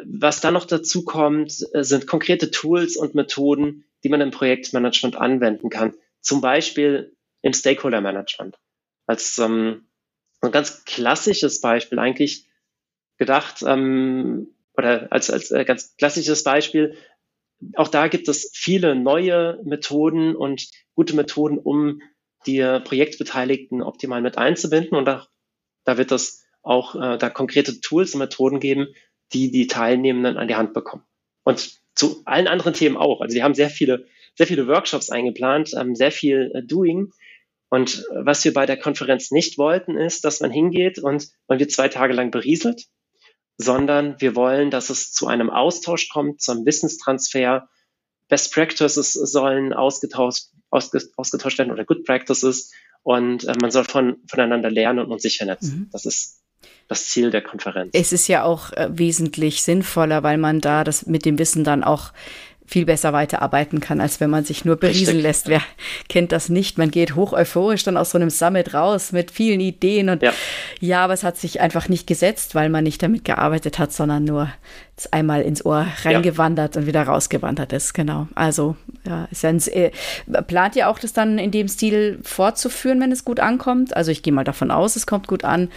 Was 0.05 0.41
dann 0.41 0.55
noch 0.55 0.65
dazu 0.65 1.05
kommt, 1.05 1.53
äh, 1.73 1.83
sind 1.83 2.07
konkrete 2.07 2.49
Tools 2.49 2.97
und 2.97 3.15
Methoden, 3.15 3.85
die 4.03 4.09
man 4.09 4.21
im 4.21 4.31
Projektmanagement 4.31 5.15
anwenden 5.15 5.69
kann. 5.69 5.93
Zum 6.21 6.41
Beispiel 6.41 7.15
im 7.41 7.53
Stakeholder 7.53 8.01
Management 8.01 8.57
als 9.05 9.37
ähm, 9.37 9.87
ein 10.41 10.51
ganz 10.51 10.85
klassisches 10.85 11.61
Beispiel 11.61 11.99
eigentlich 11.99 12.47
gedacht, 13.17 13.63
ähm, 13.65 14.55
oder 14.75 15.11
als, 15.11 15.29
als 15.29 15.51
äh, 15.51 15.65
ganz 15.65 15.95
klassisches 15.97 16.43
Beispiel, 16.43 16.95
auch 17.75 17.87
da 17.87 18.07
gibt 18.07 18.27
es 18.27 18.51
viele 18.53 18.95
neue 18.95 19.59
Methoden 19.63 20.35
und 20.35 20.67
gute 20.95 21.15
Methoden, 21.15 21.57
um 21.57 22.01
die 22.45 22.79
Projektbeteiligten 22.83 23.81
optimal 23.81 24.21
mit 24.21 24.37
einzubinden. 24.37 24.97
Und 24.97 25.05
da, 25.05 25.27
da 25.83 25.97
wird 25.97 26.11
es 26.11 26.45
auch 26.61 26.95
äh, 26.95 27.17
da 27.17 27.29
konkrete 27.29 27.81
Tools 27.81 28.13
und 28.13 28.19
Methoden 28.19 28.59
geben, 28.59 28.87
die 29.33 29.51
die 29.51 29.67
Teilnehmenden 29.67 30.37
an 30.37 30.47
die 30.47 30.55
Hand 30.55 30.73
bekommen. 30.73 31.03
Und 31.43 31.81
zu 31.95 32.21
allen 32.25 32.47
anderen 32.47 32.73
Themen 32.73 32.97
auch. 32.97 33.21
Also 33.21 33.35
wir 33.35 33.43
haben 33.43 33.53
sehr 33.53 33.69
viele, 33.69 34.05
sehr 34.35 34.47
viele 34.47 34.67
Workshops 34.67 35.09
eingeplant, 35.09 35.71
ähm, 35.77 35.95
sehr 35.95 36.11
viel 36.11 36.51
äh, 36.53 36.63
Doing. 36.63 37.11
Und 37.69 38.05
was 38.13 38.45
wir 38.45 38.53
bei 38.53 38.65
der 38.65 38.77
Konferenz 38.77 39.31
nicht 39.31 39.57
wollten, 39.57 39.97
ist, 39.97 40.25
dass 40.25 40.41
man 40.41 40.51
hingeht 40.51 40.99
und 40.99 41.29
man 41.47 41.59
wird 41.59 41.71
zwei 41.71 41.87
Tage 41.87 42.13
lang 42.13 42.29
berieselt, 42.29 42.85
sondern 43.57 44.19
wir 44.19 44.35
wollen, 44.35 44.69
dass 44.69 44.89
es 44.91 45.11
zu 45.11 45.27
einem 45.27 45.49
Austausch 45.49 46.09
kommt, 46.09 46.41
zu 46.41 46.51
einem 46.51 46.65
Wissenstransfer. 46.65 47.67
Best 48.29 48.53
Practices 48.53 49.13
sollen 49.13 49.73
ausgetauscht, 49.73 50.47
ausgetauscht 50.69 51.57
werden 51.57 51.71
oder 51.71 51.85
Good 51.85 52.05
Practices 52.05 52.71
und 53.03 53.43
äh, 53.45 53.53
man 53.61 53.71
soll 53.71 53.83
von, 53.83 54.17
voneinander 54.27 54.71
lernen 54.71 55.05
und 55.05 55.21
sich 55.21 55.37
vernetzen. 55.37 55.79
Mhm. 55.79 55.89
Das 55.91 56.05
ist 56.05 56.39
das 56.87 57.07
Ziel 57.07 57.31
der 57.31 57.41
Konferenz. 57.41 57.91
Es 57.93 58.13
ist 58.13 58.27
ja 58.27 58.43
auch 58.43 58.71
äh, 58.73 58.89
wesentlich 58.91 59.63
sinnvoller, 59.63 60.23
weil 60.23 60.37
man 60.37 60.61
da 60.61 60.83
das 60.83 61.05
mit 61.05 61.25
dem 61.25 61.37
Wissen 61.39 61.63
dann 61.63 61.83
auch 61.83 62.11
viel 62.65 62.85
besser 62.85 63.13
weiterarbeiten 63.13 63.79
kann, 63.79 63.99
als 63.99 64.19
wenn 64.19 64.29
man 64.29 64.45
sich 64.45 64.65
nur 64.65 64.77
berieseln 64.77 65.17
Richtig. 65.17 65.23
lässt. 65.23 65.47
Wer 65.49 65.61
kennt 66.09 66.31
das 66.31 66.49
nicht? 66.49 66.77
Man 66.77 66.91
geht 66.91 67.15
hoch 67.15 67.33
euphorisch 67.33 67.83
dann 67.83 67.97
aus 67.97 68.11
so 68.11 68.17
einem 68.17 68.29
Summit 68.29 68.73
raus 68.73 69.11
mit 69.11 69.31
vielen 69.31 69.59
Ideen 69.59 70.09
und 70.09 70.23
ja. 70.23 70.33
ja, 70.79 71.03
aber 71.03 71.13
es 71.13 71.23
hat 71.23 71.37
sich 71.37 71.61
einfach 71.61 71.89
nicht 71.89 72.07
gesetzt, 72.07 72.55
weil 72.55 72.69
man 72.69 72.83
nicht 72.83 73.03
damit 73.03 73.25
gearbeitet 73.25 73.79
hat, 73.79 73.91
sondern 73.91 74.23
nur 74.23 74.49
einmal 75.11 75.41
ins 75.41 75.65
Ohr 75.65 75.87
reingewandert 76.03 76.75
ja. 76.75 76.81
und 76.81 76.87
wieder 76.87 77.03
rausgewandert 77.03 77.73
ist. 77.73 77.93
Genau. 77.93 78.27
Also, 78.35 78.75
ja, 79.05 79.27
ist 79.31 79.43
ja 79.43 79.49
ein, 79.49 79.61
äh, 79.67 79.91
plant 80.47 80.75
ihr 80.75 80.89
auch, 80.89 80.99
das 80.99 81.13
dann 81.13 81.37
in 81.37 81.51
dem 81.51 81.67
Stil 81.67 82.19
fortzuführen, 82.23 83.01
wenn 83.01 83.11
es 83.11 83.25
gut 83.25 83.39
ankommt? 83.39 83.95
Also, 83.95 84.11
ich 84.11 84.23
gehe 84.23 84.33
mal 84.33 84.43
davon 84.43 84.71
aus, 84.71 84.95
es 84.95 85.05
kommt 85.05 85.27
gut 85.27 85.43
an. 85.43 85.69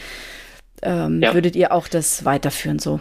Ähm, 0.83 1.23
ja. 1.23 1.35
Würdet 1.35 1.57
ihr 1.57 1.73
auch 1.73 1.88
das 1.88 2.25
weiterführen 2.25 2.78
so? 2.78 3.00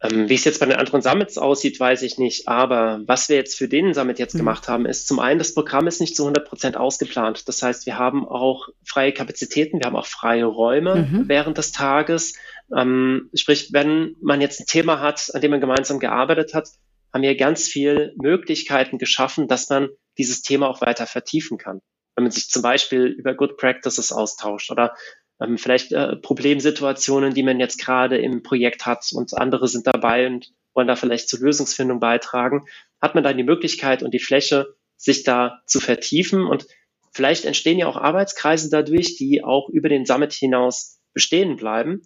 Ähm, 0.00 0.28
wie 0.28 0.34
es 0.34 0.44
jetzt 0.44 0.60
bei 0.60 0.66
den 0.66 0.76
anderen 0.76 1.02
Summits 1.02 1.38
aussieht, 1.38 1.80
weiß 1.80 2.02
ich 2.02 2.18
nicht. 2.18 2.46
Aber 2.46 3.00
was 3.06 3.28
wir 3.28 3.36
jetzt 3.36 3.56
für 3.56 3.68
den 3.68 3.94
Summit 3.94 4.18
jetzt 4.18 4.34
mhm. 4.34 4.38
gemacht 4.38 4.68
haben, 4.68 4.86
ist 4.86 5.08
zum 5.08 5.18
einen, 5.18 5.38
das 5.38 5.54
Programm 5.54 5.88
ist 5.88 6.00
nicht 6.00 6.14
zu 6.14 6.22
100 6.22 6.48
Prozent 6.48 6.76
ausgeplant. 6.76 7.48
Das 7.48 7.62
heißt, 7.62 7.86
wir 7.86 7.98
haben 7.98 8.26
auch 8.26 8.68
freie 8.84 9.12
Kapazitäten, 9.12 9.80
wir 9.80 9.86
haben 9.86 9.96
auch 9.96 10.06
freie 10.06 10.44
Räume 10.44 11.08
mhm. 11.10 11.28
während 11.28 11.58
des 11.58 11.72
Tages. 11.72 12.34
Ähm, 12.74 13.28
sprich, 13.34 13.72
wenn 13.72 14.14
man 14.20 14.40
jetzt 14.40 14.60
ein 14.60 14.66
Thema 14.66 15.00
hat, 15.00 15.34
an 15.34 15.40
dem 15.40 15.50
man 15.50 15.60
gemeinsam 15.60 15.98
gearbeitet 15.98 16.54
hat, 16.54 16.68
haben 17.12 17.22
wir 17.22 17.36
ganz 17.36 17.66
viel 17.66 18.14
Möglichkeiten 18.16 18.98
geschaffen, 18.98 19.48
dass 19.48 19.68
man 19.68 19.88
dieses 20.16 20.42
Thema 20.42 20.68
auch 20.68 20.80
weiter 20.80 21.06
vertiefen 21.06 21.58
kann. 21.58 21.80
Wenn 22.14 22.24
man 22.24 22.30
sich 22.30 22.48
zum 22.50 22.62
Beispiel 22.62 23.06
über 23.06 23.34
Good 23.34 23.56
Practices 23.56 24.12
austauscht 24.12 24.70
oder 24.70 24.94
ähm, 25.40 25.58
vielleicht 25.58 25.92
äh, 25.92 26.16
Problemsituationen, 26.16 27.34
die 27.34 27.42
man 27.42 27.60
jetzt 27.60 27.78
gerade 27.78 28.18
im 28.18 28.42
Projekt 28.42 28.86
hat 28.86 29.10
und 29.12 29.36
andere 29.36 29.68
sind 29.68 29.86
dabei 29.86 30.26
und 30.26 30.52
wollen 30.74 30.88
da 30.88 30.96
vielleicht 30.96 31.28
zur 31.28 31.40
Lösungsfindung 31.40 32.00
beitragen, 32.00 32.66
hat 33.00 33.14
man 33.14 33.24
dann 33.24 33.36
die 33.36 33.44
Möglichkeit 33.44 34.02
und 34.02 34.12
die 34.12 34.18
Fläche, 34.18 34.74
sich 34.96 35.22
da 35.22 35.62
zu 35.66 35.78
vertiefen 35.78 36.44
und 36.44 36.66
vielleicht 37.12 37.44
entstehen 37.44 37.78
ja 37.78 37.86
auch 37.86 37.96
Arbeitskreise 37.96 38.68
dadurch, 38.68 39.16
die 39.16 39.44
auch 39.44 39.68
über 39.68 39.88
den 39.88 40.04
Summit 40.04 40.32
hinaus 40.32 41.00
bestehen 41.14 41.56
bleiben. 41.56 42.02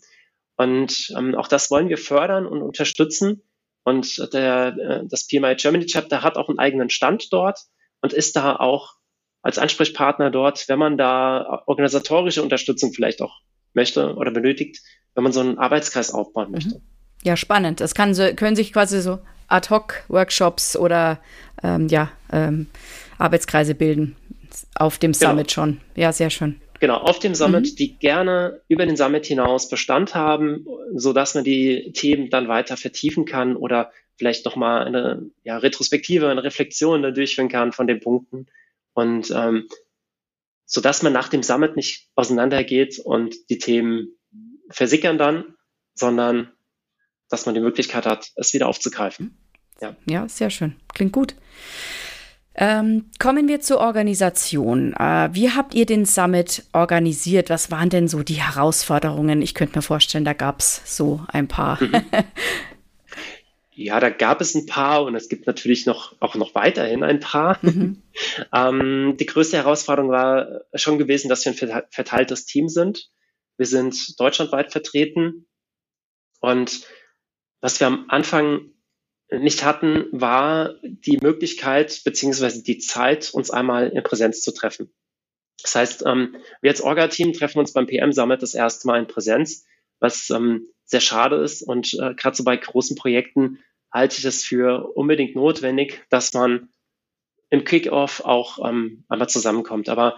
Und 0.56 1.12
ähm, 1.16 1.34
auch 1.34 1.48
das 1.48 1.70
wollen 1.70 1.88
wir 1.88 1.98
fördern 1.98 2.46
und 2.46 2.62
unterstützen. 2.62 3.42
Und 3.84 4.32
der, 4.32 4.76
äh, 4.78 5.06
das 5.06 5.26
PMI 5.26 5.56
Germany 5.56 5.86
Chapter 5.86 6.22
hat 6.22 6.36
auch 6.36 6.48
einen 6.48 6.58
eigenen 6.58 6.90
Stand 6.90 7.32
dort 7.32 7.60
und 8.00 8.12
ist 8.12 8.36
da 8.36 8.56
auch 8.56 8.94
als 9.42 9.58
Ansprechpartner 9.58 10.30
dort, 10.30 10.68
wenn 10.68 10.78
man 10.78 10.96
da 10.96 11.62
organisatorische 11.66 12.42
Unterstützung 12.42 12.92
vielleicht 12.92 13.20
auch 13.20 13.40
möchte 13.74 14.14
oder 14.14 14.30
benötigt, 14.30 14.80
wenn 15.14 15.24
man 15.24 15.32
so 15.32 15.40
einen 15.40 15.58
Arbeitskreis 15.58 16.12
aufbauen 16.12 16.48
mhm. 16.48 16.52
möchte. 16.52 16.80
Ja, 17.24 17.36
spannend. 17.36 17.80
Das 17.80 17.94
kann 17.94 18.14
können 18.36 18.56
sich 18.56 18.72
quasi 18.72 19.00
so 19.00 19.18
Ad-Hoc-Workshops 19.48 20.76
oder 20.76 21.20
ähm, 21.62 21.88
ja, 21.88 22.10
ähm, 22.32 22.66
Arbeitskreise 23.18 23.74
bilden 23.74 24.16
auf 24.74 24.98
dem 24.98 25.12
genau. 25.12 25.30
Summit 25.30 25.52
schon. 25.52 25.80
Ja, 25.94 26.12
sehr 26.12 26.30
schön. 26.30 26.60
Genau, 26.80 26.96
auf 26.96 27.20
dem 27.20 27.34
Summit, 27.34 27.72
mhm. 27.72 27.76
die 27.76 27.96
gerne 27.96 28.60
über 28.66 28.86
den 28.86 28.96
Summit 28.96 29.26
hinaus 29.26 29.68
Bestand 29.68 30.16
haben, 30.16 30.66
so 30.94 31.12
dass 31.12 31.34
man 31.34 31.44
die 31.44 31.92
Themen 31.92 32.28
dann 32.28 32.48
weiter 32.48 32.76
vertiefen 32.76 33.24
kann 33.24 33.54
oder 33.54 33.92
vielleicht 34.16 34.44
nochmal 34.44 34.84
eine 34.84 35.30
ja, 35.44 35.58
Retrospektive, 35.58 36.28
eine 36.28 36.42
Reflexion 36.42 37.02
da 37.02 37.12
durchführen 37.12 37.48
kann 37.48 37.72
von 37.72 37.86
den 37.86 38.00
Punkten. 38.00 38.46
Und 38.94 39.30
ähm, 39.30 39.68
so 40.66 40.80
dass 40.80 41.02
man 41.02 41.12
nach 41.12 41.28
dem 41.28 41.42
Summit 41.42 41.76
nicht 41.76 42.08
auseinandergeht 42.14 42.98
und 42.98 43.34
die 43.50 43.58
Themen 43.58 44.18
versickern 44.70 45.18
dann, 45.18 45.54
sondern 45.94 46.50
dass 47.28 47.46
man 47.46 47.54
die 47.54 47.60
Möglichkeit 47.60 48.06
hat, 48.06 48.30
es 48.36 48.54
wieder 48.54 48.68
aufzugreifen. 48.68 49.36
Ja, 49.80 49.96
ja 50.06 50.28
sehr 50.28 50.50
schön. 50.50 50.76
Klingt 50.94 51.12
gut. 51.12 51.34
Ähm, 52.54 53.10
kommen 53.18 53.48
wir 53.48 53.60
zur 53.60 53.80
Organisation. 53.80 54.92
Äh, 54.94 55.30
wie 55.32 55.50
habt 55.50 55.74
ihr 55.74 55.86
den 55.86 56.04
Summit 56.04 56.64
organisiert? 56.72 57.48
Was 57.48 57.70
waren 57.70 57.88
denn 57.88 58.08
so 58.08 58.22
die 58.22 58.42
Herausforderungen? 58.42 59.40
Ich 59.40 59.54
könnte 59.54 59.78
mir 59.78 59.82
vorstellen, 59.82 60.24
da 60.24 60.34
gab 60.34 60.60
es 60.60 60.82
so 60.84 61.24
ein 61.28 61.48
paar. 61.48 61.82
Mhm. 61.82 62.02
Ja, 63.84 64.00
da 64.00 64.10
gab 64.10 64.40
es 64.40 64.54
ein 64.54 64.66
paar 64.66 65.04
und 65.04 65.14
es 65.14 65.28
gibt 65.28 65.46
natürlich 65.46 65.86
noch 65.86 66.14
auch 66.20 66.34
noch 66.34 66.54
weiterhin 66.54 67.02
ein 67.02 67.20
paar. 67.20 67.58
Mhm. 67.62 68.02
ähm, 68.54 69.16
die 69.18 69.26
größte 69.26 69.56
Herausforderung 69.56 70.10
war 70.10 70.62
schon 70.74 70.98
gewesen, 70.98 71.28
dass 71.28 71.44
wir 71.44 71.52
ein 71.52 71.84
verteiltes 71.90 72.46
Team 72.46 72.68
sind. 72.68 73.10
Wir 73.56 73.66
sind 73.66 74.18
deutschlandweit 74.18 74.72
vertreten 74.72 75.46
und 76.40 76.86
was 77.60 77.78
wir 77.78 77.86
am 77.86 78.06
Anfang 78.08 78.72
nicht 79.30 79.64
hatten, 79.64 80.06
war 80.12 80.74
die 80.82 81.18
Möglichkeit 81.18 82.02
beziehungsweise 82.04 82.62
die 82.62 82.78
Zeit, 82.78 83.30
uns 83.32 83.50
einmal 83.50 83.88
in 83.88 84.02
Präsenz 84.02 84.42
zu 84.42 84.52
treffen. 84.52 84.92
Das 85.62 85.74
heißt, 85.74 86.04
ähm, 86.06 86.36
wir 86.60 86.70
als 86.70 86.82
Orga-Team 86.82 87.32
treffen 87.32 87.60
uns 87.60 87.72
beim 87.72 87.86
PM-Summit 87.86 88.42
das 88.42 88.54
erste 88.54 88.86
Mal 88.88 88.98
in 88.98 89.06
Präsenz, 89.06 89.64
was 90.00 90.28
ähm, 90.30 90.66
sehr 90.84 91.00
schade 91.00 91.36
ist. 91.36 91.62
Und 91.62 91.94
äh, 91.94 92.14
gerade 92.14 92.36
so 92.36 92.44
bei 92.44 92.56
großen 92.56 92.96
Projekten 92.96 93.60
halte 93.92 94.18
ich 94.18 94.24
es 94.24 94.44
für 94.44 94.96
unbedingt 94.96 95.36
notwendig, 95.36 96.04
dass 96.08 96.32
man 96.32 96.70
im 97.50 97.64
Kickoff 97.64 98.24
auch 98.24 98.66
ähm, 98.66 99.04
einmal 99.08 99.28
zusammenkommt. 99.28 99.88
Aber 99.88 100.16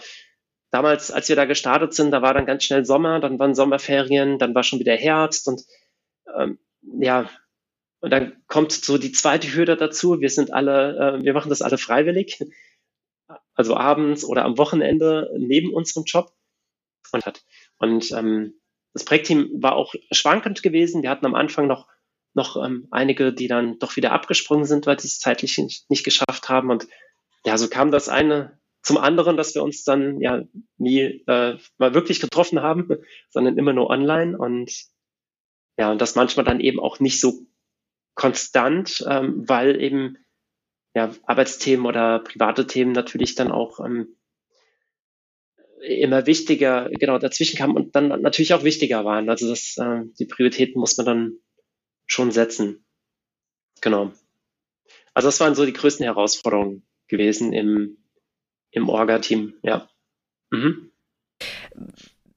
damals, 0.70 1.10
als 1.10 1.28
wir 1.28 1.36
da 1.36 1.44
gestartet 1.44 1.92
sind, 1.94 2.12
da 2.12 2.22
war 2.22 2.34
dann 2.34 2.46
ganz 2.46 2.64
schnell 2.64 2.84
Sommer, 2.84 3.20
dann 3.20 3.38
waren 3.38 3.54
Sommerferien, 3.54 4.38
dann 4.38 4.54
war 4.54 4.62
schon 4.62 4.78
wieder 4.78 4.94
Herbst 4.96 5.48
und 5.48 5.62
ähm, 6.36 6.58
ja, 6.82 7.28
und 8.00 8.10
dann 8.10 8.42
kommt 8.48 8.72
so 8.72 8.98
die 8.98 9.12
zweite 9.12 9.54
Hürde 9.54 9.76
dazu. 9.76 10.20
Wir 10.20 10.28
sind 10.28 10.52
alle, 10.52 11.18
äh, 11.18 11.24
wir 11.24 11.32
machen 11.32 11.48
das 11.48 11.62
alle 11.62 11.78
freiwillig, 11.78 12.38
also 13.54 13.76
abends 13.76 14.24
oder 14.24 14.44
am 14.44 14.58
Wochenende 14.58 15.30
neben 15.38 15.72
unserem 15.72 16.04
Job. 16.04 16.30
Und, 17.12 17.24
hat, 17.24 17.42
und 17.78 18.12
ähm, 18.12 18.60
das 18.92 19.04
Projektteam 19.04 19.62
war 19.62 19.76
auch 19.76 19.94
schwankend 20.10 20.62
gewesen. 20.62 21.02
Wir 21.02 21.10
hatten 21.10 21.24
am 21.24 21.34
Anfang 21.34 21.66
noch, 21.66 21.88
noch 22.34 22.62
ähm, 22.62 22.88
einige, 22.90 23.32
die 23.32 23.48
dann 23.48 23.78
doch 23.78 23.96
wieder 23.96 24.12
abgesprungen 24.12 24.64
sind, 24.64 24.86
weil 24.86 24.98
sie 24.98 25.08
es 25.08 25.18
zeitlich 25.18 25.56
nicht, 25.58 25.88
nicht 25.90 26.04
geschafft 26.04 26.48
haben. 26.48 26.70
Und 26.70 26.86
ja, 27.46 27.56
so 27.56 27.68
kam 27.68 27.90
das 27.90 28.08
eine 28.08 28.58
zum 28.82 28.98
anderen, 28.98 29.36
dass 29.36 29.54
wir 29.54 29.62
uns 29.62 29.84
dann 29.84 30.20
ja 30.20 30.42
nie 30.76 31.24
äh, 31.26 31.56
mal 31.78 31.94
wirklich 31.94 32.20
getroffen 32.20 32.60
haben, 32.60 32.88
sondern 33.30 33.56
immer 33.56 33.72
nur 33.72 33.88
online. 33.88 34.36
Und 34.36 34.72
ja, 35.78 35.90
und 35.90 36.00
das 36.00 36.16
manchmal 36.16 36.44
dann 36.44 36.60
eben 36.60 36.80
auch 36.80 37.00
nicht 37.00 37.20
so 37.20 37.46
konstant, 38.14 39.04
ähm, 39.08 39.48
weil 39.48 39.80
eben 39.80 40.18
ja, 40.94 41.12
Arbeitsthemen 41.24 41.86
oder 41.86 42.20
private 42.20 42.66
Themen 42.66 42.92
natürlich 42.92 43.34
dann 43.34 43.50
auch 43.50 43.80
ähm, 43.80 44.16
immer 45.80 46.26
wichtiger 46.26 46.88
genau 46.90 47.18
dazwischen 47.18 47.58
kamen 47.58 47.76
und 47.76 47.94
dann 47.96 48.08
natürlich 48.22 48.54
auch 48.54 48.64
wichtiger 48.64 49.04
waren. 49.04 49.28
Also 49.28 49.48
das, 49.48 49.76
äh, 49.78 50.02
die 50.18 50.26
Prioritäten 50.26 50.80
muss 50.80 50.96
man 50.96 51.06
dann 51.06 51.38
schon 52.06 52.32
setzen. 52.32 52.84
Genau. 53.80 54.12
Also 55.14 55.28
das 55.28 55.40
waren 55.40 55.54
so 55.54 55.64
die 55.64 55.72
größten 55.72 56.04
Herausforderungen 56.04 56.86
gewesen 57.08 57.52
im, 57.52 57.98
im 58.70 58.88
Orga-Team, 58.88 59.54
ja. 59.62 59.88
Mhm. 60.50 60.90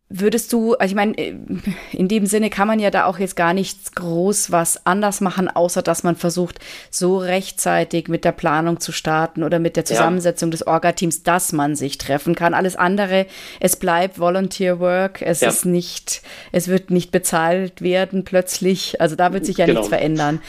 Würdest 0.10 0.54
du, 0.54 0.74
also 0.76 0.90
ich 0.90 0.96
meine, 0.96 1.16
in 1.92 2.08
dem 2.08 2.28
Sinne 2.28 2.50
kann 2.50 2.66
man 2.66 2.80
ja 2.80 2.92
da 2.92 3.08
auch 3.08 3.20
jetzt 3.20 3.36
gar 3.36 3.54
nichts 3.54 3.92
groß 3.92 4.54
was 4.54 4.86
anders 4.86 5.20
machen, 5.20 5.50
außer 5.50 5.82
dass 5.82 6.04
man 6.04 6.16
versucht, 6.16 6.60
so 6.90 7.18
rechtzeitig 7.18 8.08
mit 8.08 8.24
der 8.24 8.32
Planung 8.32 8.80
zu 8.80 8.94
starten 8.94 9.44
oder 9.44 9.60
mit 9.60 9.76
der 9.76 9.84
Zusammensetzung 9.84 10.48
ja. 10.48 10.52
des 10.52 10.66
Orga-Teams, 10.66 11.24
dass 11.24 11.52
man 11.52 11.76
sich 11.76 11.98
treffen 11.98 12.36
kann. 12.36 12.54
Alles 12.54 12.78
andere, 12.78 13.26
es 13.60 13.76
bleibt 13.76 14.18
Volunteer 14.18 14.80
Work, 14.80 15.22
es 15.22 15.42
ja. 15.42 15.50
ist 15.50 15.66
nicht, 15.66 16.22
es 16.54 16.70
wird 16.70 16.90
nicht 16.90 17.12
bezahlt 17.12 17.82
werden 17.82 18.24
plötzlich. 18.24 19.02
Also 19.02 19.18
da 19.18 19.34
wird 19.34 19.46
sich 19.46 19.58
ja 19.58 19.66
genau. 19.66 19.82
nichts 19.82 19.90
verändern. 19.90 20.40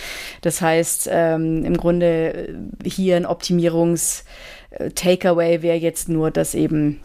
Das 0.40 0.60
heißt, 0.60 1.08
ähm, 1.10 1.64
im 1.64 1.76
Grunde 1.76 2.04
äh, 2.04 2.54
hier 2.88 3.16
ein 3.16 3.26
Optimierungs-Takeaway 3.26 5.56
äh, 5.56 5.62
wäre 5.62 5.78
jetzt 5.78 6.08
nur, 6.08 6.30
dass 6.30 6.54
eben 6.54 7.00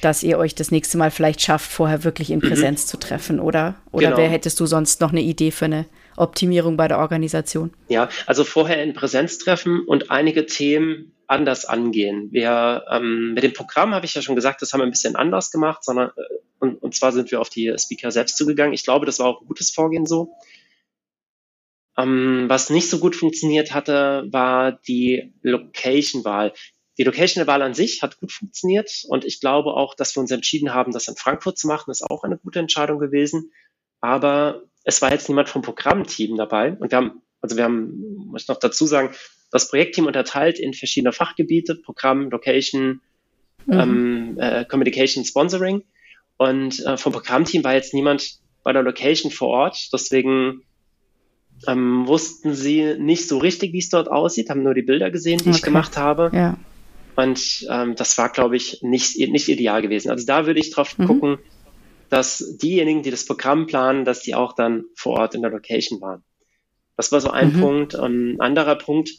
dass 0.00 0.22
ihr 0.22 0.38
euch 0.38 0.54
das 0.54 0.70
nächste 0.70 0.98
Mal 0.98 1.10
vielleicht 1.10 1.40
schafft, 1.40 1.70
vorher 1.70 2.04
wirklich 2.04 2.30
in 2.30 2.38
mhm. 2.38 2.48
Präsenz 2.48 2.84
mhm. 2.84 2.88
zu 2.88 2.96
treffen, 2.98 3.40
oder? 3.40 3.76
Oder 3.92 4.08
genau. 4.08 4.18
wer 4.18 4.28
hättest 4.28 4.58
du 4.60 4.66
sonst 4.66 5.00
noch 5.00 5.10
eine 5.10 5.22
Idee 5.22 5.50
für 5.50 5.66
eine 5.66 5.86
Optimierung 6.16 6.76
bei 6.76 6.88
der 6.88 6.98
Organisation? 6.98 7.72
Ja, 7.88 8.08
also 8.26 8.44
vorher 8.44 8.82
in 8.82 8.94
Präsenz 8.94 9.38
treffen 9.38 9.84
und 9.86 10.10
einige 10.10 10.46
Themen 10.46 11.12
anders 11.26 11.64
angehen. 11.64 12.28
Wir, 12.32 12.84
ähm, 12.90 13.34
mit 13.34 13.44
dem 13.44 13.52
Programm 13.52 13.94
habe 13.94 14.04
ich 14.04 14.14
ja 14.14 14.22
schon 14.22 14.34
gesagt, 14.34 14.62
das 14.62 14.72
haben 14.72 14.80
wir 14.80 14.86
ein 14.86 14.90
bisschen 14.90 15.16
anders 15.16 15.50
gemacht, 15.52 15.84
sondern 15.84 16.08
äh, 16.08 16.22
und, 16.58 16.82
und 16.82 16.94
zwar 16.94 17.12
sind 17.12 17.30
wir 17.30 17.40
auf 17.40 17.48
die 17.48 17.72
Speaker 17.78 18.10
selbst 18.10 18.36
zugegangen. 18.36 18.74
Ich 18.74 18.84
glaube, 18.84 19.06
das 19.06 19.18
war 19.18 19.26
auch 19.26 19.40
ein 19.40 19.46
gutes 19.46 19.70
Vorgehen 19.70 20.06
so. 20.06 20.36
Ähm, 21.96 22.46
was 22.48 22.70
nicht 22.70 22.90
so 22.90 22.98
gut 22.98 23.16
funktioniert 23.16 23.72
hatte, 23.72 24.26
war 24.30 24.72
die 24.72 25.32
Location-Wahl. 25.42 26.52
Die 27.00 27.04
Location-Wahl 27.04 27.62
an 27.62 27.72
sich 27.72 28.02
hat 28.02 28.20
gut 28.20 28.30
funktioniert 28.30 29.06
und 29.08 29.24
ich 29.24 29.40
glaube 29.40 29.72
auch, 29.72 29.94
dass 29.94 30.14
wir 30.14 30.20
uns 30.20 30.30
entschieden 30.30 30.74
haben, 30.74 30.92
das 30.92 31.08
in 31.08 31.16
Frankfurt 31.16 31.56
zu 31.56 31.66
machen, 31.66 31.90
ist 31.90 32.02
auch 32.02 32.24
eine 32.24 32.36
gute 32.36 32.58
Entscheidung 32.58 32.98
gewesen. 32.98 33.52
Aber 34.02 34.64
es 34.84 35.00
war 35.00 35.10
jetzt 35.10 35.26
niemand 35.30 35.48
vom 35.48 35.62
Programmteam 35.62 36.36
dabei 36.36 36.74
und 36.74 36.90
wir 36.90 36.98
haben, 36.98 37.22
also 37.40 37.56
wir 37.56 37.64
haben, 37.64 38.26
muss 38.26 38.42
ich 38.42 38.48
noch 38.48 38.58
dazu 38.58 38.84
sagen, 38.84 39.14
das 39.50 39.70
Projektteam 39.70 40.04
unterteilt 40.04 40.58
in 40.58 40.74
verschiedene 40.74 41.12
Fachgebiete, 41.12 41.74
Programm, 41.74 42.28
Location, 42.28 43.00
mhm. 43.64 43.80
ähm, 43.80 44.38
äh, 44.38 44.66
Communication, 44.66 45.24
Sponsoring. 45.24 45.82
Und 46.36 46.84
äh, 46.84 46.98
vom 46.98 47.14
Programmteam 47.14 47.64
war 47.64 47.72
jetzt 47.72 47.94
niemand 47.94 48.40
bei 48.62 48.74
der 48.74 48.82
Location 48.82 49.32
vor 49.32 49.48
Ort. 49.48 49.88
Deswegen 49.94 50.64
ähm, 51.66 52.06
wussten 52.06 52.52
sie 52.52 52.96
nicht 52.98 53.26
so 53.26 53.38
richtig, 53.38 53.72
wie 53.72 53.78
es 53.78 53.88
dort 53.88 54.10
aussieht, 54.10 54.50
haben 54.50 54.62
nur 54.62 54.74
die 54.74 54.82
Bilder 54.82 55.10
gesehen, 55.10 55.38
die 55.38 55.48
okay. 55.48 55.56
ich 55.56 55.62
gemacht 55.62 55.96
habe. 55.96 56.30
Ja. 56.34 56.58
Und 57.16 57.66
ähm, 57.70 57.96
das 57.96 58.16
war, 58.18 58.30
glaube 58.30 58.56
ich, 58.56 58.82
nicht, 58.82 59.18
nicht 59.18 59.48
ideal 59.48 59.82
gewesen. 59.82 60.10
Also 60.10 60.26
da 60.26 60.46
würde 60.46 60.60
ich 60.60 60.70
drauf 60.70 60.96
mhm. 60.98 61.06
gucken, 61.06 61.38
dass 62.08 62.56
diejenigen, 62.58 63.02
die 63.02 63.10
das 63.10 63.24
Programm 63.24 63.66
planen, 63.66 64.04
dass 64.04 64.22
die 64.22 64.34
auch 64.34 64.54
dann 64.54 64.84
vor 64.94 65.18
Ort 65.18 65.34
in 65.34 65.42
der 65.42 65.50
Location 65.50 66.00
waren. 66.00 66.24
Das 66.96 67.12
war 67.12 67.20
so 67.20 67.30
ein 67.30 67.56
mhm. 67.56 67.60
Punkt. 67.60 67.94
Und 67.94 68.32
ein 68.34 68.40
anderer 68.40 68.76
Punkt, 68.76 69.10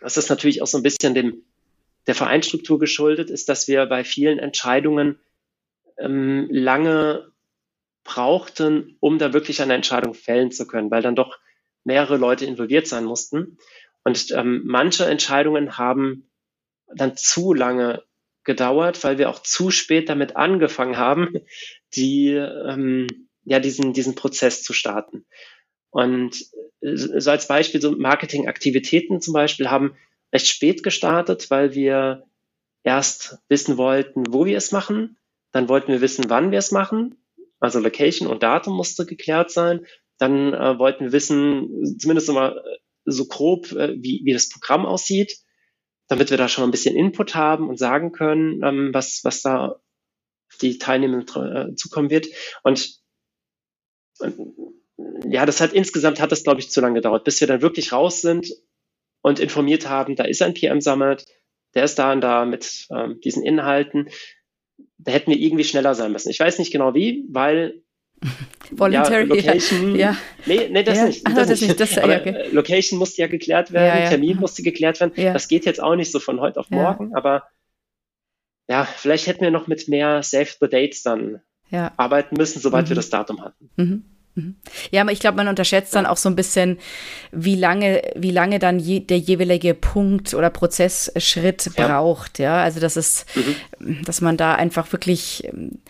das 0.00 0.16
ist 0.16 0.30
natürlich 0.30 0.62
auch 0.62 0.66
so 0.66 0.78
ein 0.78 0.82
bisschen 0.82 1.14
dem, 1.14 1.42
der 2.06 2.14
Vereinstruktur 2.14 2.78
geschuldet, 2.78 3.28
ist, 3.28 3.48
dass 3.48 3.68
wir 3.68 3.84
bei 3.86 4.04
vielen 4.04 4.38
Entscheidungen 4.38 5.18
ähm, 5.98 6.48
lange 6.50 7.30
brauchten, 8.04 8.96
um 9.00 9.18
da 9.18 9.32
wirklich 9.32 9.60
eine 9.60 9.74
Entscheidung 9.74 10.14
fällen 10.14 10.50
zu 10.50 10.66
können, 10.66 10.90
weil 10.90 11.02
dann 11.02 11.16
doch 11.16 11.38
mehrere 11.84 12.16
Leute 12.16 12.46
involviert 12.46 12.86
sein 12.86 13.04
mussten. 13.04 13.58
Und 14.04 14.30
ähm, 14.30 14.62
manche 14.64 15.04
Entscheidungen 15.04 15.76
haben 15.76 16.29
dann 16.94 17.16
zu 17.16 17.52
lange 17.52 18.02
gedauert, 18.44 19.04
weil 19.04 19.18
wir 19.18 19.28
auch 19.30 19.42
zu 19.42 19.70
spät 19.70 20.08
damit 20.08 20.36
angefangen 20.36 20.96
haben, 20.96 21.34
die, 21.94 22.28
ähm, 22.28 23.06
ja, 23.44 23.60
diesen, 23.60 23.92
diesen 23.92 24.14
Prozess 24.14 24.62
zu 24.62 24.72
starten. 24.72 25.26
Und 25.90 26.46
äh, 26.80 26.96
so 26.96 27.30
als 27.30 27.48
Beispiel, 27.48 27.80
so 27.80 27.92
Marketingaktivitäten 27.92 29.20
zum 29.20 29.34
Beispiel 29.34 29.70
haben 29.70 29.96
recht 30.32 30.46
spät 30.46 30.82
gestartet, 30.82 31.50
weil 31.50 31.74
wir 31.74 32.24
erst 32.82 33.38
wissen 33.48 33.76
wollten, 33.76 34.24
wo 34.32 34.46
wir 34.46 34.56
es 34.56 34.72
machen. 34.72 35.18
Dann 35.52 35.68
wollten 35.68 35.92
wir 35.92 36.00
wissen, 36.00 36.24
wann 36.28 36.50
wir 36.50 36.58
es 36.58 36.70
machen. 36.70 37.16
Also 37.58 37.78
Location 37.78 38.28
und 38.28 38.42
Datum 38.42 38.74
musste 38.74 39.04
geklärt 39.04 39.50
sein. 39.50 39.86
Dann 40.18 40.54
äh, 40.54 40.78
wollten 40.78 41.06
wir 41.06 41.12
wissen, 41.12 41.96
zumindest 41.98 42.30
mal 42.30 42.56
äh, 42.58 42.78
so 43.04 43.26
grob, 43.26 43.72
äh, 43.72 43.94
wie, 44.00 44.22
wie 44.24 44.32
das 44.32 44.48
Programm 44.48 44.86
aussieht, 44.86 45.38
damit 46.10 46.30
wir 46.30 46.36
da 46.36 46.48
schon 46.48 46.64
ein 46.64 46.72
bisschen 46.72 46.96
Input 46.96 47.36
haben 47.36 47.68
und 47.68 47.78
sagen 47.78 48.10
können, 48.10 48.62
ähm, 48.64 48.90
was, 48.92 49.20
was 49.22 49.42
da 49.42 49.80
die 50.60 50.76
Teilnehmenden 50.76 51.70
äh, 51.70 51.74
zukommen 51.76 52.10
wird. 52.10 52.26
Und, 52.64 53.00
und 54.18 54.34
ja, 55.24 55.46
das 55.46 55.60
hat 55.60 55.72
insgesamt 55.72 56.20
hat 56.20 56.32
das, 56.32 56.42
glaube 56.42 56.58
ich, 56.58 56.68
zu 56.68 56.80
lange 56.80 56.96
gedauert, 56.96 57.22
bis 57.22 57.40
wir 57.40 57.46
dann 57.46 57.62
wirklich 57.62 57.92
raus 57.92 58.20
sind 58.20 58.52
und 59.22 59.38
informiert 59.38 59.88
haben, 59.88 60.16
da 60.16 60.24
ist 60.24 60.42
ein 60.42 60.54
PM 60.54 60.80
Summit, 60.80 61.26
der 61.74 61.84
ist 61.84 61.96
da 62.00 62.12
und 62.12 62.22
da 62.22 62.44
mit 62.44 62.88
ähm, 62.90 63.20
diesen 63.20 63.44
Inhalten. 63.44 64.08
Da 64.98 65.12
hätten 65.12 65.30
wir 65.30 65.38
irgendwie 65.38 65.62
schneller 65.62 65.94
sein 65.94 66.10
müssen. 66.10 66.30
Ich 66.30 66.40
weiß 66.40 66.58
nicht 66.58 66.72
genau 66.72 66.92
wie, 66.92 67.24
weil 67.30 67.84
Voluntary, 68.70 69.22
ja, 69.22 69.34
Location, 69.34 69.96
ja. 69.96 70.16
Nee, 70.46 70.68
nee, 70.70 70.82
das 70.82 70.98
ja. 70.98 71.04
nicht. 71.06 71.26
Das, 71.26 71.48
das 71.48 71.60
nicht. 71.60 71.80
Das, 71.80 71.98
aber 71.98 72.16
okay. 72.16 72.48
Location 72.52 72.98
musste 72.98 73.22
ja 73.22 73.28
geklärt 73.28 73.72
werden, 73.72 74.08
Termin 74.08 74.36
musste 74.36 74.62
geklärt 74.62 75.00
werden. 75.00 75.12
Das 75.16 75.48
geht 75.48 75.64
jetzt 75.64 75.82
auch 75.82 75.96
nicht 75.96 76.12
so 76.12 76.20
von 76.20 76.40
heute 76.40 76.60
auf 76.60 76.70
morgen, 76.70 77.14
aber 77.14 77.44
ja, 78.68 78.84
vielleicht 78.84 79.26
hätten 79.26 79.40
wir 79.40 79.50
noch 79.50 79.66
mit 79.66 79.88
mehr 79.88 80.22
Save 80.22 80.48
the 80.60 80.68
Dates 80.68 81.02
dann 81.02 81.40
arbeiten 81.70 82.36
müssen, 82.36 82.60
sobald 82.60 82.86
mhm. 82.86 82.90
wir 82.90 82.96
das 82.96 83.10
Datum 83.10 83.42
hatten. 83.42 83.70
Mhm. 83.76 84.04
Mhm. 84.34 84.56
Ja, 84.90 85.02
aber 85.02 85.12
ich 85.12 85.20
glaube, 85.20 85.36
man 85.36 85.48
unterschätzt 85.48 85.94
dann 85.94 86.06
auch 86.06 86.16
so 86.16 86.28
ein 86.28 86.36
bisschen, 86.36 86.78
wie 87.32 87.56
lange, 87.56 88.02
wie 88.14 88.30
lange 88.30 88.58
dann 88.58 88.78
je, 88.78 89.00
der 89.00 89.18
jeweilige 89.18 89.74
Punkt 89.74 90.34
oder 90.34 90.50
Prozessschritt 90.50 91.70
ja. 91.76 91.86
braucht. 91.86 92.38
Ja, 92.38 92.62
also 92.62 92.80
das 92.80 92.96
ist, 92.96 93.26
mhm. 93.80 94.04
dass 94.04 94.20
man 94.20 94.36
da 94.36 94.54
einfach 94.54 94.92
wirklich 94.92 95.44
ähm, 95.44 95.80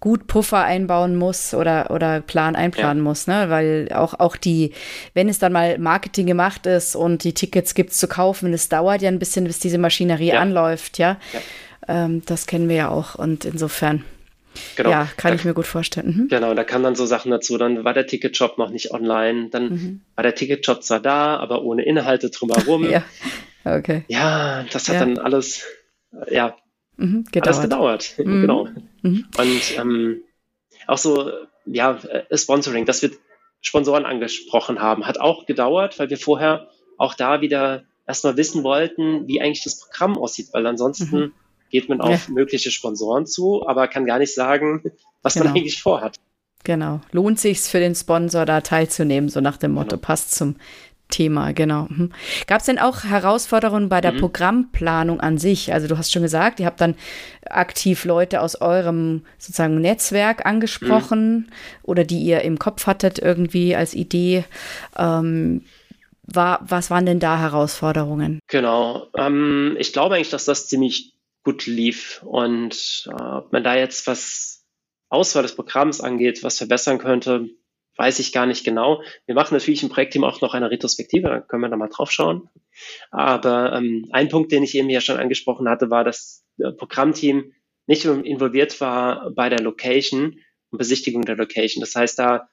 gut 0.00 0.26
Puffer 0.26 0.64
einbauen 0.64 1.14
muss 1.14 1.54
oder, 1.54 1.90
oder 1.90 2.20
Plan 2.20 2.56
einplanen 2.56 3.04
ja. 3.04 3.08
muss, 3.08 3.26
ne? 3.26 3.50
Weil 3.50 3.88
auch, 3.94 4.14
auch 4.18 4.36
die, 4.36 4.72
wenn 5.14 5.28
es 5.28 5.38
dann 5.38 5.52
mal 5.52 5.78
Marketing 5.78 6.26
gemacht 6.26 6.66
ist 6.66 6.96
und 6.96 7.22
die 7.22 7.34
Tickets 7.34 7.74
gibt's 7.74 7.98
zu 7.98 8.08
kaufen, 8.08 8.52
es 8.52 8.68
dauert 8.68 9.02
ja 9.02 9.08
ein 9.08 9.18
bisschen, 9.18 9.44
bis 9.44 9.58
diese 9.58 9.78
Maschinerie 9.78 10.28
ja. 10.28 10.40
anläuft, 10.40 10.98
ja. 10.98 11.18
Ähm, 11.86 12.22
das 12.26 12.46
kennen 12.46 12.68
wir 12.68 12.76
ja 12.76 12.88
auch 12.88 13.14
und 13.14 13.44
insofern. 13.44 14.04
Genau. 14.76 14.90
Ja, 14.90 15.08
kann 15.16 15.32
da, 15.32 15.36
ich 15.36 15.44
mir 15.44 15.54
gut 15.54 15.66
vorstellen. 15.66 16.14
Mhm. 16.16 16.28
Genau, 16.28 16.54
da 16.54 16.64
kamen 16.64 16.82
dann 16.82 16.96
so 16.96 17.06
Sachen 17.06 17.30
dazu. 17.30 17.56
Dann 17.56 17.84
war 17.84 17.94
der 17.94 18.06
Ticketshop 18.06 18.58
noch 18.58 18.70
nicht 18.70 18.90
online. 18.90 19.48
Dann 19.50 19.68
mhm. 19.68 20.00
war 20.16 20.22
der 20.22 20.34
Ticketshop 20.34 20.82
zwar 20.82 21.00
da, 21.00 21.36
aber 21.36 21.62
ohne 21.62 21.84
Inhalte 21.84 22.30
drumherum. 22.30 22.90
ja, 22.90 23.04
okay. 23.64 24.04
Ja, 24.08 24.64
das 24.72 24.88
hat 24.88 24.94
ja. 24.94 25.00
dann 25.00 25.18
alles, 25.18 25.64
ja, 26.30 26.56
mhm, 27.00 27.24
gedauert. 27.30 27.46
alles 27.46 27.62
gedauert. 27.62 28.14
Mhm. 28.18 28.40
Genau. 28.42 28.68
Mhm. 29.02 29.26
Und 29.36 29.78
ähm, 29.78 30.22
auch 30.86 30.98
so, 30.98 31.30
ja, 31.66 31.98
äh, 32.02 32.36
Sponsoring, 32.36 32.86
dass 32.86 33.02
wir 33.02 33.10
Sponsoren 33.60 34.04
angesprochen 34.04 34.80
haben, 34.80 35.06
hat 35.06 35.20
auch 35.20 35.46
gedauert, 35.46 35.98
weil 35.98 36.10
wir 36.10 36.18
vorher 36.18 36.68
auch 36.96 37.14
da 37.14 37.40
wieder 37.40 37.84
erstmal 38.06 38.36
wissen 38.36 38.62
wollten, 38.62 39.26
wie 39.26 39.40
eigentlich 39.40 39.64
das 39.64 39.80
Programm 39.80 40.16
aussieht, 40.16 40.48
weil 40.52 40.66
ansonsten 40.66 41.16
mhm 41.16 41.32
geht 41.70 41.88
man 41.88 42.00
auf 42.00 42.28
ja. 42.28 42.34
mögliche 42.34 42.70
Sponsoren 42.70 43.26
zu, 43.26 43.66
aber 43.66 43.88
kann 43.88 44.04
gar 44.04 44.18
nicht 44.18 44.34
sagen, 44.34 44.82
was 45.22 45.34
genau. 45.34 45.46
man 45.46 45.56
eigentlich 45.56 45.80
vorhat. 45.80 46.16
Genau. 46.64 47.00
Lohnt 47.12 47.40
sich 47.40 47.60
für 47.60 47.80
den 47.80 47.94
Sponsor 47.94 48.44
da 48.44 48.60
teilzunehmen, 48.60 49.30
so 49.30 49.40
nach 49.40 49.56
dem 49.56 49.72
Motto, 49.72 49.96
genau. 49.96 50.02
passt 50.02 50.34
zum 50.34 50.56
Thema, 51.10 51.52
genau. 51.52 51.86
Mhm. 51.90 52.12
Gab 52.46 52.60
es 52.60 52.66
denn 52.66 52.78
auch 52.78 53.04
Herausforderungen 53.04 53.88
bei 53.88 54.00
der 54.00 54.12
mhm. 54.12 54.18
Programmplanung 54.18 55.20
an 55.20 55.38
sich? 55.38 55.72
Also 55.72 55.88
du 55.88 55.98
hast 55.98 56.12
schon 56.12 56.22
gesagt, 56.22 56.60
ihr 56.60 56.66
habt 56.66 56.80
dann 56.80 56.94
aktiv 57.48 58.04
Leute 58.04 58.40
aus 58.40 58.60
eurem 58.60 59.22
sozusagen 59.38 59.80
Netzwerk 59.80 60.46
angesprochen 60.46 61.36
mhm. 61.36 61.46
oder 61.82 62.04
die 62.04 62.20
ihr 62.20 62.42
im 62.42 62.58
Kopf 62.58 62.86
hattet 62.86 63.18
irgendwie 63.18 63.76
als 63.76 63.94
Idee. 63.94 64.44
Ähm, 64.96 65.62
war, 66.22 66.60
was 66.62 66.90
waren 66.90 67.06
denn 67.06 67.20
da 67.20 67.38
Herausforderungen? 67.38 68.40
Genau. 68.46 69.08
Ähm, 69.16 69.76
ich 69.78 69.92
glaube 69.92 70.14
eigentlich, 70.14 70.30
dass 70.30 70.44
das 70.44 70.68
ziemlich 70.68 71.14
gut 71.42 71.66
lief. 71.66 72.22
Und 72.24 73.08
äh, 73.10 73.22
ob 73.22 73.52
man 73.52 73.64
da 73.64 73.74
jetzt 73.74 74.06
was 74.06 74.64
Auswahl 75.08 75.42
des 75.42 75.56
Programms 75.56 76.00
angeht, 76.00 76.42
was 76.42 76.58
verbessern 76.58 76.98
könnte, 76.98 77.48
weiß 78.00 78.18
ich 78.18 78.32
gar 78.32 78.46
nicht 78.46 78.64
genau. 78.64 79.02
Wir 79.26 79.34
machen 79.34 79.52
natürlich 79.52 79.82
im 79.82 79.90
Projektteam 79.90 80.24
auch 80.24 80.40
noch 80.40 80.54
eine 80.54 80.70
Retrospektive, 80.70 81.28
da 81.28 81.40
können 81.40 81.60
wir 81.60 81.68
da 81.68 81.76
mal 81.76 81.88
drauf 81.88 82.10
schauen. 82.10 82.48
Aber 83.10 83.74
ähm, 83.74 84.08
ein 84.10 84.30
Punkt, 84.30 84.52
den 84.52 84.62
ich 84.62 84.74
eben 84.74 84.88
ja 84.88 85.02
schon 85.02 85.18
angesprochen 85.18 85.68
hatte, 85.68 85.90
war, 85.90 86.02
dass 86.02 86.42
das 86.56 86.74
Programmteam 86.78 87.52
nicht 87.86 88.06
involviert 88.06 88.80
war 88.80 89.30
bei 89.32 89.50
der 89.50 89.60
Location 89.60 90.40
und 90.70 90.78
Besichtigung 90.78 91.26
der 91.26 91.36
Location. 91.36 91.82
Das 91.82 91.94
heißt, 91.94 92.18
da 92.18 92.48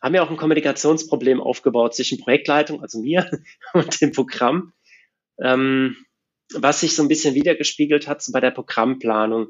haben 0.00 0.14
wir 0.14 0.22
auch 0.22 0.30
ein 0.30 0.38
Kommunikationsproblem 0.38 1.42
aufgebaut 1.42 1.94
zwischen 1.94 2.18
Projektleitung, 2.18 2.80
also 2.80 2.98
mir, 2.98 3.30
und 3.74 4.00
dem 4.00 4.12
Programm. 4.12 4.72
Ähm, 5.38 5.96
was 6.54 6.80
sich 6.80 6.94
so 6.94 7.02
ein 7.02 7.08
bisschen 7.08 7.34
wiedergespiegelt 7.34 8.08
hat 8.08 8.22
so 8.22 8.32
bei 8.32 8.40
der 8.40 8.52
Programmplanung. 8.52 9.48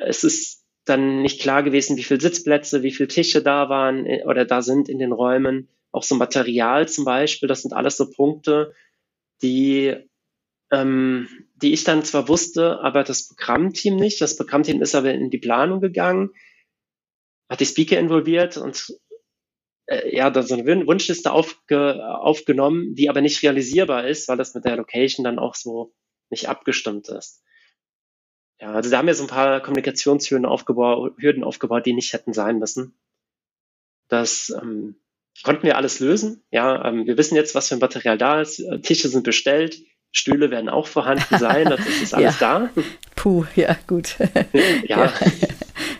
Es 0.00 0.24
ist 0.24 0.61
dann 0.84 1.22
nicht 1.22 1.40
klar 1.40 1.62
gewesen, 1.62 1.96
wie 1.96 2.02
viele 2.02 2.20
Sitzplätze, 2.20 2.82
wie 2.82 2.92
viele 2.92 3.08
Tische 3.08 3.42
da 3.42 3.68
waren 3.68 4.06
äh, 4.06 4.24
oder 4.24 4.44
da 4.44 4.62
sind 4.62 4.88
in 4.88 4.98
den 4.98 5.12
Räumen. 5.12 5.68
Auch 5.92 6.02
so 6.02 6.14
Material 6.14 6.88
zum 6.88 7.04
Beispiel, 7.04 7.48
das 7.48 7.62
sind 7.62 7.72
alles 7.72 7.96
so 7.96 8.10
Punkte, 8.10 8.74
die, 9.42 9.94
ähm, 10.70 11.28
die 11.56 11.72
ich 11.72 11.84
dann 11.84 12.04
zwar 12.04 12.28
wusste, 12.28 12.80
aber 12.80 13.04
das 13.04 13.28
Programmteam 13.28 13.96
nicht. 13.96 14.20
Das 14.20 14.36
Programmteam 14.36 14.80
ist 14.80 14.94
aber 14.94 15.12
in 15.12 15.30
die 15.30 15.38
Planung 15.38 15.80
gegangen, 15.80 16.30
hat 17.48 17.60
die 17.60 17.66
Speaker 17.66 17.98
involviert 17.98 18.56
und 18.56 18.98
äh, 19.86 20.16
ja, 20.16 20.30
da 20.30 20.42
so 20.42 20.54
eine 20.54 20.86
Wunschliste 20.86 21.32
aufge, 21.32 22.02
aufgenommen, 22.18 22.94
die 22.94 23.10
aber 23.10 23.20
nicht 23.20 23.42
realisierbar 23.42 24.06
ist, 24.08 24.28
weil 24.28 24.38
das 24.38 24.54
mit 24.54 24.64
der 24.64 24.76
Location 24.76 25.24
dann 25.24 25.38
auch 25.38 25.54
so 25.54 25.92
nicht 26.30 26.48
abgestimmt 26.48 27.08
ist. 27.08 27.42
Ja, 28.62 28.74
also 28.74 28.90
da 28.90 28.98
haben 28.98 29.08
wir 29.08 29.14
so 29.16 29.24
ein 29.24 29.28
paar 29.28 29.60
Kommunikationshürden 29.60 30.46
aufgebaut, 30.46 31.14
Hürden 31.18 31.42
aufgebaut, 31.42 31.84
die 31.84 31.94
nicht 31.94 32.12
hätten 32.12 32.32
sein 32.32 32.60
müssen. 32.60 32.94
Das 34.06 34.54
ähm, 34.56 34.94
konnten 35.42 35.64
wir 35.64 35.76
alles 35.76 35.98
lösen. 35.98 36.44
Ja, 36.52 36.84
ähm, 36.84 37.04
wir 37.04 37.18
wissen 37.18 37.34
jetzt, 37.34 37.56
was 37.56 37.68
für 37.68 37.74
ein 37.74 37.80
Material 37.80 38.18
da 38.18 38.40
ist. 38.40 38.60
Äh, 38.60 38.78
Tische 38.78 39.08
sind 39.08 39.24
bestellt, 39.24 39.82
Stühle 40.12 40.52
werden 40.52 40.68
auch 40.68 40.86
vorhanden 40.86 41.38
sein. 41.38 41.70
Das 41.70 41.80
ist 41.84 42.14
alles 42.14 42.38
ja. 42.38 42.70
da. 42.70 42.82
Puh, 43.16 43.44
ja, 43.56 43.76
gut. 43.88 44.16
ja. 44.84 45.06
ja. 45.06 45.12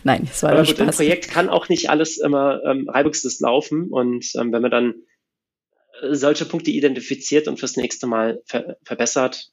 Nein, 0.05 0.29
es 0.31 0.45
war 0.45 0.53
Aber 0.53 0.61
gut, 0.61 0.77
Spaß. 0.77 0.87
im 0.87 0.91
Projekt 0.95 1.31
kann 1.31 1.49
auch 1.49 1.69
nicht 1.69 1.91
alles 1.91 2.17
immer 2.19 2.63
ähm, 2.65 2.89
reibungslos 2.89 3.41
laufen. 3.41 3.91
Und 3.91 4.25
ähm, 4.37 4.53
wenn 4.53 4.63
man 4.63 4.71
dann 4.71 4.95
äh, 6.01 6.15
solche 6.15 6.45
Punkte 6.45 6.71
identifiziert 6.71 7.49
und 7.49 7.59
fürs 7.59 7.77
nächste 7.77 8.07
Mal 8.07 8.41
ver 8.45 8.77
verbessert, 8.85 9.51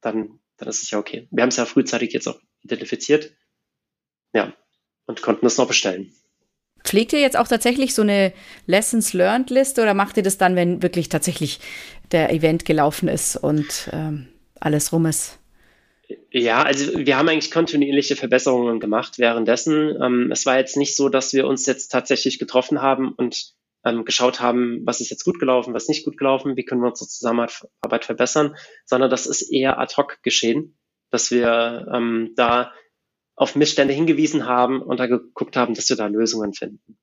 dann, 0.00 0.40
dann 0.56 0.68
ist 0.68 0.82
es 0.82 0.90
ja 0.90 0.98
okay. 0.98 1.28
Wir 1.30 1.42
haben 1.42 1.50
es 1.50 1.56
ja 1.56 1.64
frühzeitig 1.64 2.12
jetzt 2.12 2.26
auch 2.26 2.40
identifiziert. 2.62 3.32
Ja, 4.32 4.52
und 5.06 5.22
konnten 5.22 5.46
es 5.46 5.56
noch 5.58 5.68
bestellen. 5.68 6.12
Pflegt 6.84 7.12
ihr 7.12 7.20
jetzt 7.20 7.36
auch 7.36 7.48
tatsächlich 7.48 7.94
so 7.94 8.02
eine 8.02 8.32
Lessons 8.66 9.12
Learned 9.12 9.50
Liste 9.50 9.82
oder 9.82 9.94
macht 9.94 10.16
ihr 10.16 10.22
das 10.22 10.38
dann, 10.38 10.56
wenn 10.56 10.82
wirklich 10.82 11.08
tatsächlich 11.08 11.60
der 12.12 12.32
Event 12.32 12.64
gelaufen 12.64 13.08
ist 13.08 13.36
und 13.36 13.90
ähm, 13.92 14.28
alles 14.60 14.92
rum 14.92 15.06
ist? 15.06 15.38
Ja, 16.30 16.62
also 16.62 16.96
wir 16.96 17.18
haben 17.18 17.28
eigentlich 17.28 17.50
kontinuierliche 17.50 18.16
Verbesserungen 18.16 18.80
gemacht 18.80 19.18
währenddessen. 19.18 19.96
Ähm, 20.00 20.30
es 20.32 20.46
war 20.46 20.58
jetzt 20.58 20.76
nicht 20.76 20.96
so, 20.96 21.08
dass 21.08 21.34
wir 21.34 21.46
uns 21.46 21.66
jetzt 21.66 21.88
tatsächlich 21.88 22.38
getroffen 22.38 22.80
haben 22.80 23.12
und 23.12 23.52
ähm, 23.84 24.04
geschaut 24.04 24.40
haben, 24.40 24.80
was 24.84 25.00
ist 25.00 25.10
jetzt 25.10 25.24
gut 25.24 25.38
gelaufen, 25.38 25.74
was 25.74 25.88
nicht 25.88 26.04
gut 26.04 26.16
gelaufen, 26.16 26.56
wie 26.56 26.64
können 26.64 26.80
wir 26.80 26.88
unsere 26.88 27.08
Zusammenarbeit 27.08 28.04
verbessern, 28.04 28.56
sondern 28.86 29.10
das 29.10 29.26
ist 29.26 29.42
eher 29.52 29.78
ad 29.78 29.94
hoc 29.96 30.22
geschehen, 30.22 30.78
dass 31.10 31.30
wir 31.30 31.88
ähm, 31.92 32.32
da 32.36 32.72
auf 33.36 33.54
Missstände 33.54 33.94
hingewiesen 33.94 34.46
haben 34.46 34.82
und 34.82 34.98
da 34.98 35.06
geguckt 35.06 35.56
haben, 35.56 35.74
dass 35.74 35.88
wir 35.88 35.96
da 35.96 36.06
Lösungen 36.06 36.54
finden. 36.54 36.98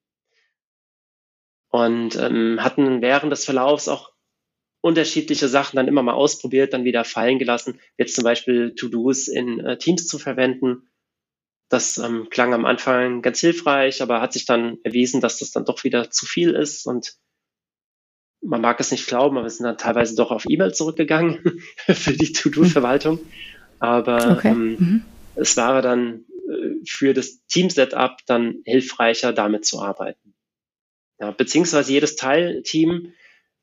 Und 1.69 2.15
ähm, 2.15 2.63
hatten 2.63 3.01
während 3.01 3.31
des 3.31 3.45
Verlaufs 3.45 3.87
auch 3.87 4.13
unterschiedliche 4.81 5.47
Sachen 5.47 5.77
dann 5.77 5.87
immer 5.87 6.03
mal 6.03 6.13
ausprobiert, 6.13 6.73
dann 6.73 6.83
wieder 6.83 7.03
fallen 7.03 7.39
gelassen. 7.39 7.79
Jetzt 7.97 8.15
zum 8.15 8.23
Beispiel 8.23 8.75
To-Dos 8.75 9.27
in 9.27 9.59
äh, 9.59 9.77
Teams 9.77 10.07
zu 10.07 10.19
verwenden. 10.19 10.89
Das 11.69 11.97
ähm, 11.97 12.27
klang 12.29 12.53
am 12.53 12.65
Anfang 12.65 13.21
ganz 13.21 13.39
hilfreich, 13.39 14.01
aber 14.01 14.21
hat 14.21 14.33
sich 14.33 14.45
dann 14.45 14.77
erwiesen, 14.83 15.21
dass 15.21 15.39
das 15.39 15.51
dann 15.51 15.65
doch 15.65 15.83
wieder 15.83 16.11
zu 16.11 16.25
viel 16.25 16.53
ist 16.53 16.85
und 16.85 17.15
man 18.41 18.61
mag 18.61 18.79
es 18.79 18.91
nicht 18.91 19.07
glauben, 19.07 19.37
aber 19.37 19.47
wir 19.47 19.49
sind 19.49 19.65
dann 19.65 19.77
teilweise 19.77 20.15
doch 20.15 20.29
auf 20.31 20.45
E-Mail 20.47 20.73
zurückgegangen 20.73 21.61
für 21.87 22.13
die 22.13 22.31
To-Do-Verwaltung. 22.31 23.19
Aber 23.79 24.37
okay. 24.37 24.49
ähm, 24.49 24.75
mhm. 24.79 25.05
es 25.35 25.57
war 25.57 25.81
dann 25.81 26.25
äh, 26.49 26.85
für 26.87 27.13
das 27.13 27.45
Team-Setup 27.47 28.17
dann 28.25 28.61
hilfreicher, 28.65 29.33
damit 29.33 29.65
zu 29.65 29.81
arbeiten. 29.81 30.33
Ja, 31.19 31.31
beziehungsweise 31.31 31.91
jedes 31.91 32.15
Teilteam 32.15 33.13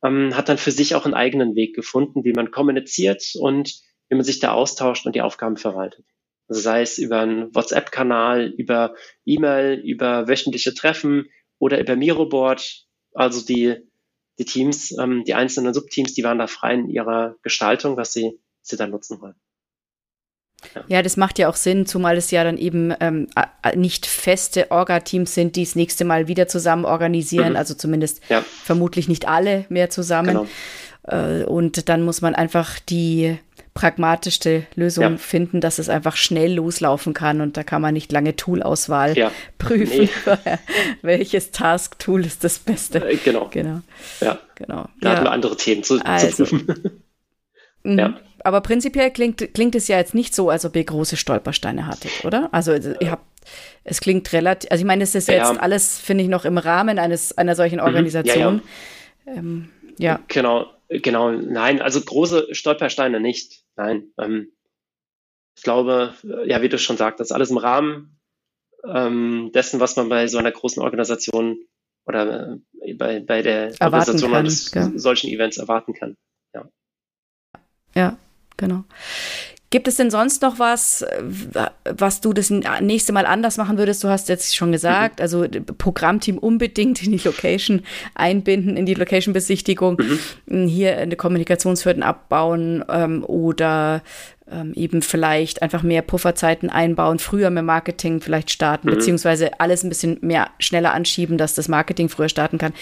ähm, 0.02 0.36
hat 0.36 0.48
dann 0.48 0.58
für 0.58 0.70
sich 0.70 0.94
auch 0.94 1.04
einen 1.04 1.14
eigenen 1.14 1.54
Weg 1.54 1.74
gefunden, 1.74 2.24
wie 2.24 2.32
man 2.32 2.50
kommuniziert 2.50 3.22
und 3.38 3.80
wie 4.08 4.16
man 4.16 4.24
sich 4.24 4.40
da 4.40 4.52
austauscht 4.52 5.06
und 5.06 5.14
die 5.14 5.22
Aufgaben 5.22 5.56
verwaltet. 5.56 6.04
Also 6.48 6.60
sei 6.60 6.82
es 6.82 6.98
über 6.98 7.20
einen 7.20 7.54
WhatsApp-Kanal, 7.54 8.52
über 8.56 8.94
E-Mail, 9.24 9.80
über 9.80 10.28
wöchentliche 10.28 10.74
Treffen 10.74 11.30
oder 11.58 11.80
über 11.80 11.96
Miroboard. 11.96 12.86
Also 13.14 13.44
die, 13.44 13.76
die 14.38 14.44
Teams, 14.44 14.96
ähm, 14.98 15.24
die 15.24 15.34
einzelnen 15.34 15.72
Subteams, 15.72 16.14
die 16.14 16.24
waren 16.24 16.38
da 16.38 16.46
frei 16.46 16.74
in 16.74 16.90
ihrer 16.90 17.36
Gestaltung, 17.42 17.96
was 17.96 18.12
sie, 18.12 18.38
sie 18.60 18.76
dann 18.76 18.90
nutzen 18.90 19.20
wollen. 19.20 19.36
Ja. 20.88 21.02
das 21.02 21.16
macht 21.16 21.38
ja 21.38 21.48
auch 21.48 21.56
Sinn, 21.56 21.86
zumal 21.86 22.16
es 22.16 22.30
ja 22.30 22.44
dann 22.44 22.58
eben 22.58 22.94
ähm, 23.00 23.28
nicht 23.74 24.06
feste 24.06 24.70
Orga-Teams 24.70 25.34
sind, 25.34 25.56
die 25.56 25.64
das 25.64 25.74
nächste 25.74 26.04
Mal 26.04 26.28
wieder 26.28 26.48
zusammen 26.48 26.84
organisieren, 26.84 27.50
mhm. 27.50 27.56
also 27.56 27.74
zumindest 27.74 28.20
ja. 28.28 28.44
vermutlich 28.64 29.08
nicht 29.08 29.28
alle 29.28 29.64
mehr 29.68 29.90
zusammen. 29.90 30.28
Genau. 30.28 30.46
Äh, 31.04 31.44
und 31.44 31.88
dann 31.88 32.02
muss 32.02 32.20
man 32.20 32.34
einfach 32.34 32.78
die 32.78 33.38
pragmatischste 33.74 34.66
Lösung 34.74 35.04
ja. 35.04 35.16
finden, 35.16 35.60
dass 35.60 35.78
es 35.78 35.88
einfach 35.88 36.16
schnell 36.16 36.54
loslaufen 36.54 37.14
kann 37.14 37.40
und 37.40 37.56
da 37.56 37.62
kann 37.62 37.80
man 37.80 37.94
nicht 37.94 38.12
lange 38.12 38.36
Toolauswahl 38.36 39.16
ja. 39.16 39.32
prüfen. 39.58 40.10
Nee. 40.26 40.58
Welches 41.02 41.52
Task-Tool 41.52 42.26
ist 42.26 42.44
das 42.44 42.58
Beste? 42.58 42.98
Äh, 42.98 43.16
genau. 43.16 43.48
Genau. 43.50 43.80
Ja. 44.20 44.38
genau. 44.54 44.88
Da 45.00 45.08
ja. 45.08 45.16
hatten 45.16 45.24
wir 45.24 45.32
andere 45.32 45.56
Themen 45.56 45.82
zu, 45.82 45.98
also. 46.04 46.44
zu 46.44 46.56
prüfen. 46.56 47.02
Mhm. 47.84 47.98
ja. 47.98 48.14
Aber 48.44 48.60
prinzipiell 48.60 49.10
klingt, 49.10 49.54
klingt 49.54 49.74
es 49.74 49.88
ja 49.88 49.98
jetzt 49.98 50.14
nicht 50.14 50.34
so, 50.34 50.50
als 50.50 50.64
ob 50.64 50.76
ihr 50.76 50.84
große 50.84 51.16
Stolpersteine 51.16 51.86
hattet, 51.86 52.24
oder? 52.24 52.48
Also 52.52 52.72
ihr 52.74 53.10
habt, 53.10 53.24
es 53.84 54.00
klingt 54.00 54.32
relativ, 54.32 54.70
also 54.70 54.82
ich 54.82 54.86
meine, 54.86 55.04
es 55.04 55.14
ist 55.14 55.28
ja. 55.28 55.34
jetzt 55.34 55.60
alles, 55.60 55.98
finde 55.98 56.24
ich, 56.24 56.30
noch 56.30 56.44
im 56.44 56.58
Rahmen 56.58 56.98
eines 56.98 57.36
einer 57.36 57.54
solchen 57.54 57.78
mhm. 57.78 57.84
Organisation. 57.84 58.62
Ja, 59.26 59.32
ähm, 59.34 59.68
ja. 59.98 60.20
Genau, 60.28 60.66
genau. 60.88 61.30
Nein, 61.30 61.80
also 61.80 62.00
große 62.00 62.54
Stolpersteine 62.54 63.20
nicht. 63.20 63.64
Nein. 63.76 64.12
Ähm, 64.18 64.52
ich 65.56 65.62
glaube, 65.62 66.14
ja, 66.46 66.62
wie 66.62 66.68
du 66.68 66.78
schon 66.78 66.96
sagtest, 66.96 67.32
alles 67.32 67.50
im 67.50 67.58
Rahmen 67.58 68.18
ähm, 68.86 69.50
dessen, 69.54 69.80
was 69.80 69.96
man 69.96 70.08
bei 70.08 70.26
so 70.26 70.38
einer 70.38 70.50
großen 70.50 70.82
Organisation 70.82 71.58
oder 72.06 72.58
äh, 72.80 72.94
bei, 72.94 73.20
bei 73.20 73.42
der 73.42 73.74
erwarten 73.80 73.84
Organisation 73.84 74.30
kann, 74.30 74.40
eines 74.40 74.74
ja. 74.74 74.90
solchen 74.96 75.30
Events 75.30 75.58
erwarten 75.58 75.94
kann. 75.94 76.16
Ja. 76.54 76.68
Ja, 77.94 78.18
genau. 78.62 78.84
Gibt 79.72 79.88
es 79.88 79.96
denn 79.96 80.10
sonst 80.10 80.42
noch 80.42 80.58
was, 80.58 81.02
was 81.84 82.20
du 82.20 82.34
das 82.34 82.50
nächste 82.50 83.14
Mal 83.14 83.24
anders 83.24 83.56
machen 83.56 83.78
würdest? 83.78 84.04
Du 84.04 84.08
hast 84.08 84.28
jetzt 84.28 84.54
schon 84.54 84.70
gesagt, 84.70 85.18
mhm. 85.18 85.22
also 85.22 85.46
Programmteam 85.78 86.36
unbedingt 86.36 87.02
in 87.02 87.12
die 87.12 87.22
Location 87.24 87.80
einbinden, 88.14 88.76
in 88.76 88.84
die 88.84 88.92
Location-Besichtigung, 88.92 89.98
mhm. 90.44 90.66
hier 90.66 90.98
eine 90.98 91.16
Kommunikationshürden 91.16 92.02
abbauen 92.02 92.84
ähm, 92.90 93.24
oder 93.24 94.02
ähm, 94.50 94.74
eben 94.74 95.00
vielleicht 95.00 95.62
einfach 95.62 95.82
mehr 95.82 96.02
Pufferzeiten 96.02 96.68
einbauen, 96.68 97.18
früher 97.18 97.48
mehr 97.48 97.62
Marketing 97.62 98.20
vielleicht 98.20 98.50
starten, 98.50 98.88
mhm. 98.88 98.96
beziehungsweise 98.96 99.58
alles 99.58 99.84
ein 99.84 99.88
bisschen 99.88 100.18
mehr 100.20 100.50
schneller 100.58 100.92
anschieben, 100.92 101.38
dass 101.38 101.54
das 101.54 101.68
Marketing 101.68 102.10
früher 102.10 102.28
starten 102.28 102.58
kann. 102.58 102.74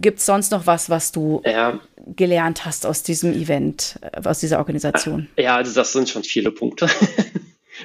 Gibt 0.00 0.20
es 0.20 0.26
sonst 0.26 0.52
noch 0.52 0.66
was, 0.66 0.88
was 0.88 1.12
du 1.12 1.42
ja. 1.44 1.78
Gelernt 2.06 2.64
hast 2.64 2.86
aus 2.86 3.02
diesem 3.02 3.32
Event, 3.32 3.98
äh, 4.00 4.20
aus 4.24 4.40
dieser 4.40 4.58
Organisation? 4.58 5.28
Ja, 5.36 5.56
also 5.56 5.74
das 5.74 5.92
sind 5.92 6.08
schon 6.08 6.24
viele 6.24 6.50
Punkte. 6.50 6.88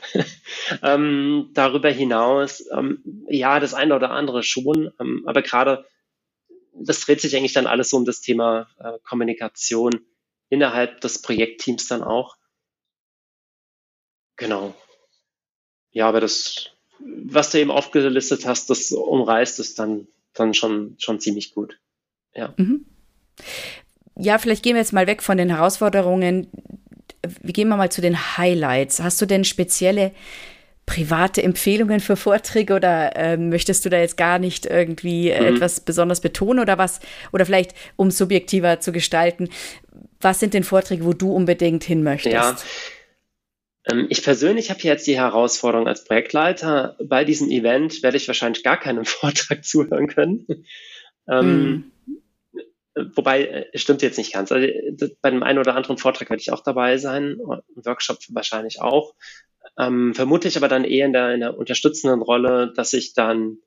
ähm, 0.84 1.50
darüber 1.54 1.90
hinaus, 1.90 2.64
ähm, 2.72 3.26
ja, 3.30 3.60
das 3.60 3.74
eine 3.74 3.96
oder 3.96 4.12
andere 4.12 4.44
schon, 4.44 4.92
ähm, 5.00 5.24
aber 5.26 5.42
gerade 5.42 5.86
das 6.80 7.00
dreht 7.02 7.22
sich 7.22 7.36
eigentlich 7.36 7.54
dann 7.54 7.68
alles 7.68 7.90
so 7.90 7.98
um 7.98 8.06
das 8.06 8.22
Thema 8.22 8.68
äh, 8.80 9.00
Kommunikation 9.04 10.06
innerhalb 10.50 11.02
des 11.02 11.22
Projektteams 11.22 11.88
dann 11.88 12.04
auch. 12.04 12.38
Genau. 14.36 14.76
Ja, 15.92 16.08
aber 16.08 16.22
das, 16.22 16.70
was 17.00 17.50
du 17.50 17.60
eben 17.60 17.72
aufgelistet 17.72 18.46
hast, 18.46 18.70
das 18.70 18.92
umreißt 18.92 19.60
es 19.60 19.74
dann, 19.74 20.08
dann 20.34 20.54
schon, 20.54 20.96
schon 21.00 21.20
ziemlich 21.20 21.54
gut. 21.54 21.80
Ja. 22.34 22.54
Mhm. 22.58 22.86
Ja, 24.20 24.38
vielleicht 24.38 24.64
gehen 24.64 24.74
wir 24.74 24.82
jetzt 24.82 24.94
mal 24.94 25.08
weg 25.08 25.22
von 25.22 25.38
den 25.38 25.50
Herausforderungen. 25.50 26.48
Wir 27.42 27.54
gehen 27.54 27.70
mal 27.70 27.92
zu 27.92 28.02
den 28.02 28.38
Highlights. 28.38 29.02
Hast 29.02 29.22
du 29.22 29.26
denn 29.26 29.44
spezielle 29.44 30.12
private 30.88 31.44
Empfehlungen 31.44 32.00
für 32.00 32.16
Vorträge 32.16 32.74
oder 32.74 33.16
äh, 33.16 33.38
möchtest 33.38 33.86
du 33.86 33.90
da 33.90 34.00
jetzt 34.00 34.16
gar 34.18 34.40
nicht 34.40 34.66
irgendwie 34.66 35.26
mhm. 35.30 35.56
etwas 35.56 35.82
besonders 35.82 36.22
betonen 36.22 36.60
oder 36.60 36.78
was? 36.78 37.00
Oder 37.34 37.46
vielleicht, 37.46 37.74
um 37.98 38.10
subjektiver 38.10 38.80
zu 38.80 38.92
gestalten, 38.92 39.50
was 40.22 40.40
sind 40.40 40.54
denn 40.54 40.64
Vorträge, 40.64 41.06
wo 41.06 41.14
du 41.14 41.32
unbedingt 41.32 41.84
hin 41.84 42.04
möchtest? 42.04 42.34
Ja. 42.34 42.58
Ähm, 43.90 44.08
ich 44.10 44.24
persönlich 44.24 44.70
habe 44.70 44.80
jetzt 44.82 45.06
die 45.08 45.18
Herausforderung 45.18 45.88
als 45.88 46.06
Projektleiter. 46.06 46.96
Bei 47.04 47.26
diesem 47.26 47.50
Event 47.50 48.02
werde 48.02 48.18
ich 48.18 48.28
wahrscheinlich 48.28 48.64
gar 48.64 48.80
keinem 48.80 49.06
Vortrag 49.06 49.66
zuhören 49.66 50.08
können. 50.08 50.48
Mhm. 51.28 51.92
Wobei, 53.16 53.46
äh, 53.46 53.78
stimmt 53.78 54.02
jetzt 54.02 54.18
nicht 54.18 54.34
ganz. 54.34 54.52
Also, 54.52 54.68
bei 55.22 55.30
dem 55.30 55.44
einen 55.44 55.60
oder 55.60 55.76
anderen 55.76 55.98
Vortrag 55.98 56.30
werde 56.30 56.42
ich 56.42 56.52
auch 56.52 56.62
dabei 56.62 56.98
sein, 56.98 57.38
Workshop 57.76 58.20
wahrscheinlich 58.30 58.82
auch. 58.82 59.16
Ähm, 59.78 60.14
vermute 60.16 60.48
ich 60.48 60.58
aber 60.58 60.68
dann 60.68 60.86
eher 60.86 61.06
in 61.06 61.14
der, 61.14 61.34
in 61.34 61.42
der 61.42 61.58
unterstützenden 61.58 62.22
Rolle, 62.22 62.74
dass 62.76 62.94
ich 62.94 63.14
dann 63.14 63.58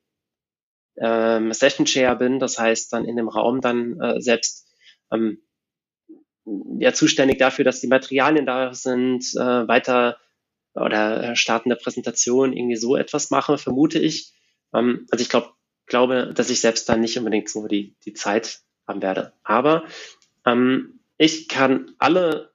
ähm, 0.97 1.53
Session 1.53 1.85
Chair 1.85 2.15
bin, 2.15 2.39
das 2.39 2.59
heißt 2.59 2.91
dann 2.93 3.05
in 3.05 3.15
dem 3.15 3.29
Raum 3.29 3.61
dann 3.61 3.99
äh, 3.99 4.21
selbst 4.21 4.67
ähm, 5.11 5.41
ja 6.79 6.93
zuständig 6.93 7.37
dafür, 7.37 7.65
dass 7.65 7.81
die 7.81 7.87
Materialien 7.87 8.45
da 8.45 8.73
sind, 8.73 9.23
äh, 9.35 9.67
weiter 9.67 10.17
oder 10.73 11.35
startende 11.35 11.75
Präsentation 11.75 12.53
irgendwie 12.53 12.77
so 12.77 12.95
etwas 12.95 13.29
mache, 13.29 13.57
vermute 13.57 13.99
ich. 13.99 14.33
Ähm, 14.73 15.05
also 15.11 15.21
ich 15.21 15.29
glaube, 15.29 15.51
glaube, 15.85 16.33
dass 16.33 16.49
ich 16.49 16.61
selbst 16.61 16.89
dann 16.89 17.01
nicht 17.01 17.17
unbedingt 17.17 17.49
so 17.49 17.67
die, 17.67 17.95
die 18.05 18.13
Zeit 18.13 18.61
haben 18.87 19.01
werde. 19.01 19.33
Aber 19.43 19.85
ähm, 20.45 20.99
ich 21.17 21.47
kann 21.47 21.93
alle 21.97 22.51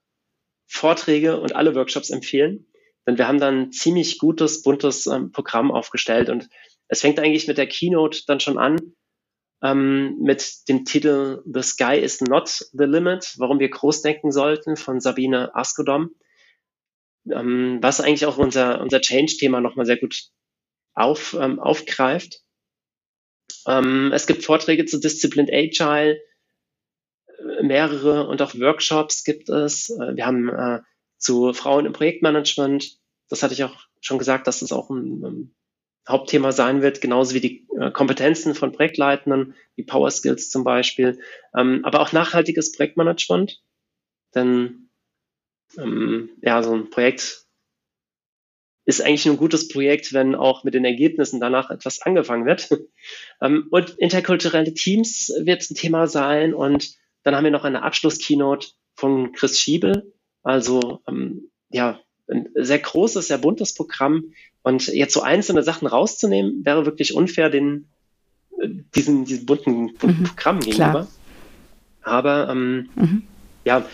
Vorträge 0.66 1.40
und 1.40 1.54
alle 1.54 1.74
Workshops 1.74 2.10
empfehlen, 2.10 2.66
denn 3.06 3.18
wir 3.18 3.28
haben 3.28 3.40
dann 3.40 3.62
ein 3.62 3.72
ziemlich 3.72 4.18
gutes, 4.18 4.62
buntes 4.62 5.06
ähm, 5.06 5.30
Programm 5.32 5.70
aufgestellt 5.70 6.28
und 6.28 6.48
es 6.88 7.00
fängt 7.00 7.18
eigentlich 7.18 7.48
mit 7.48 7.58
der 7.58 7.68
Keynote 7.68 8.22
dann 8.26 8.40
schon 8.40 8.58
an, 8.58 8.94
ähm, 9.62 10.18
mit 10.20 10.68
dem 10.68 10.84
Titel 10.84 11.42
The 11.46 11.62
Sky 11.62 11.98
is 11.98 12.20
not 12.20 12.48
the 12.72 12.84
limit, 12.84 13.34
warum 13.38 13.58
wir 13.58 13.70
groß 13.70 14.02
denken 14.02 14.30
sollten 14.30 14.76
von 14.76 15.00
Sabine 15.00 15.54
Askodom, 15.54 16.10
ähm, 17.30 17.78
was 17.80 18.00
eigentlich 18.00 18.26
auch 18.26 18.38
unser, 18.38 18.80
unser 18.80 19.00
Change-Thema 19.00 19.60
nochmal 19.60 19.86
sehr 19.86 19.96
gut 19.96 20.30
auf, 20.94 21.36
ähm, 21.40 21.58
aufgreift. 21.58 22.42
Ähm, 23.66 24.12
es 24.12 24.26
gibt 24.26 24.44
Vorträge 24.44 24.84
zu 24.86 24.98
Disciplined 24.98 25.50
Agile, 25.52 26.20
mehrere 27.62 28.26
und 28.26 28.40
auch 28.42 28.54
Workshops 28.54 29.24
gibt 29.24 29.48
es. 29.48 29.90
Äh, 29.90 30.16
wir 30.16 30.26
haben 30.26 30.48
äh, 30.48 30.80
zu 31.18 31.52
Frauen 31.52 31.86
im 31.86 31.92
Projektmanagement, 31.92 32.98
das 33.28 33.42
hatte 33.42 33.54
ich 33.54 33.64
auch 33.64 33.86
schon 34.00 34.18
gesagt, 34.18 34.46
dass 34.46 34.60
das 34.60 34.72
auch 34.72 34.90
ein, 34.90 35.22
ein 35.24 35.54
Hauptthema 36.08 36.52
sein 36.52 36.82
wird, 36.82 37.00
genauso 37.00 37.34
wie 37.34 37.40
die 37.40 37.66
äh, 37.78 37.90
Kompetenzen 37.90 38.54
von 38.54 38.72
Projektleitenden, 38.72 39.54
wie 39.74 39.82
Power 39.82 40.10
Skills 40.10 40.50
zum 40.50 40.62
Beispiel, 40.62 41.20
ähm, 41.54 41.84
aber 41.84 42.00
auch 42.00 42.12
nachhaltiges 42.12 42.72
Projektmanagement. 42.72 43.62
Denn 44.34 44.90
ähm, 45.76 46.30
ja, 46.42 46.62
so 46.62 46.74
ein 46.74 46.90
Projekt 46.90 47.45
ist 48.86 49.02
eigentlich 49.02 49.26
ein 49.26 49.36
gutes 49.36 49.68
Projekt, 49.68 50.12
wenn 50.12 50.36
auch 50.36 50.62
mit 50.62 50.72
den 50.72 50.84
Ergebnissen 50.84 51.40
danach 51.40 51.70
etwas 51.70 52.00
angefangen 52.00 52.46
wird. 52.46 52.70
Ähm, 53.42 53.66
und 53.70 53.90
interkulturelle 53.98 54.72
Teams 54.72 55.30
wird 55.38 55.70
ein 55.70 55.74
Thema 55.74 56.06
sein. 56.06 56.54
Und 56.54 56.96
dann 57.22 57.36
haben 57.36 57.44
wir 57.44 57.50
noch 57.50 57.64
eine 57.64 57.82
Abschlusskeynote 57.82 58.68
von 58.94 59.32
Chris 59.32 59.60
Schiebel. 59.60 60.14
Also 60.42 61.02
ähm, 61.06 61.50
ja, 61.68 62.00
ein 62.30 62.48
sehr 62.54 62.78
großes, 62.78 63.28
sehr 63.28 63.36
buntes 63.36 63.74
Programm. 63.74 64.32
Und 64.62 64.86
jetzt 64.86 65.12
so 65.12 65.20
einzelne 65.20 65.62
Sachen 65.62 65.86
rauszunehmen, 65.86 66.64
wäre 66.64 66.86
wirklich 66.86 67.14
unfair 67.14 67.50
den 67.50 67.88
äh, 68.58 68.68
diesen, 68.94 69.26
diesen 69.26 69.44
bunten, 69.44 69.94
bunten 69.94 70.22
mhm, 70.22 70.24
Programm 70.24 70.60
gegenüber. 70.60 70.90
Klar. 70.90 71.08
Aber 72.02 72.48
ähm, 72.50 72.88
mhm. 72.94 73.22
ja, 73.66 73.84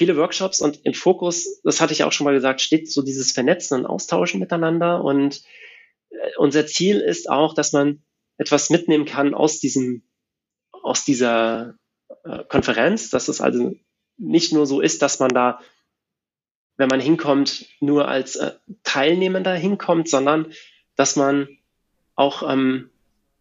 viele 0.00 0.16
Workshops 0.16 0.62
und 0.62 0.80
im 0.86 0.94
Fokus, 0.94 1.60
das 1.62 1.82
hatte 1.82 1.92
ich 1.92 2.04
auch 2.04 2.12
schon 2.12 2.24
mal 2.24 2.32
gesagt, 2.32 2.62
steht 2.62 2.90
so 2.90 3.02
dieses 3.02 3.32
Vernetzen 3.32 3.80
und 3.80 3.84
Austauschen 3.84 4.40
miteinander. 4.40 5.04
Und 5.04 5.42
unser 6.38 6.66
Ziel 6.66 7.00
ist 7.00 7.28
auch, 7.28 7.52
dass 7.52 7.74
man 7.74 8.02
etwas 8.38 8.70
mitnehmen 8.70 9.04
kann 9.04 9.34
aus 9.34 9.60
diesem, 9.60 10.02
aus 10.72 11.04
dieser 11.04 11.74
äh, 12.24 12.44
Konferenz, 12.48 13.10
dass 13.10 13.28
es 13.28 13.42
also 13.42 13.74
nicht 14.16 14.54
nur 14.54 14.66
so 14.66 14.80
ist, 14.80 15.02
dass 15.02 15.18
man 15.18 15.28
da, 15.28 15.60
wenn 16.78 16.88
man 16.88 17.00
hinkommt, 17.00 17.66
nur 17.80 18.08
als 18.08 18.36
äh, 18.36 18.52
Teilnehmender 18.84 19.52
hinkommt, 19.52 20.08
sondern 20.08 20.50
dass 20.96 21.16
man 21.16 21.58
auch 22.14 22.42
ähm, 22.50 22.88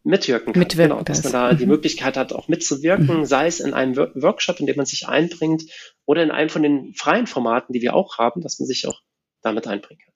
mitwirken 0.04 0.54
kann. 0.54 0.60
Mitwirken 0.60 0.92
genau, 0.98 1.04
dass 1.04 1.24
man 1.24 1.34
da 1.34 1.54
die 1.54 1.66
mhm. 1.66 1.72
Möglichkeit 1.72 2.18
hat, 2.18 2.34
auch 2.34 2.48
mitzuwirken, 2.48 3.20
mhm. 3.20 3.26
sei 3.26 3.48
es 3.48 3.60
in 3.60 3.74
einem 3.74 3.96
Workshop, 3.98 4.60
in 4.60 4.66
dem 4.66 4.78
man 4.78 4.86
sich 4.86 5.08
einbringt, 5.08 5.64
oder 6.06 6.24
in 6.24 6.32
einem 6.32 6.50
von 6.50 6.64
den 6.64 6.94
freien 6.96 7.28
Formaten, 7.28 7.74
die 7.74 7.82
wir 7.82 7.96
auch 7.96 8.18
haben, 8.18 8.42
dass 8.42 8.60
man 8.60 8.68
sich 8.68 8.88
auch 8.88 9.02
damit 9.42 9.68
einbringen 9.68 10.02
kann. 10.04 10.14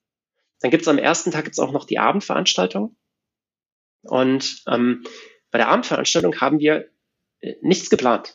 Dann 0.60 0.70
gibt 0.70 0.82
es 0.82 0.88
am 0.88 0.98
ersten 0.98 1.30
Tag 1.30 1.46
jetzt 1.46 1.58
auch 1.58 1.72
noch 1.72 1.84
die 1.84 1.98
Abendveranstaltung. 1.98 2.96
Und 4.02 4.62
ähm, 4.66 5.04
bei 5.50 5.58
der 5.58 5.68
Abendveranstaltung 5.68 6.40
haben 6.40 6.58
wir 6.58 6.88
äh, 7.40 7.54
nichts 7.60 7.90
geplant. 7.90 8.34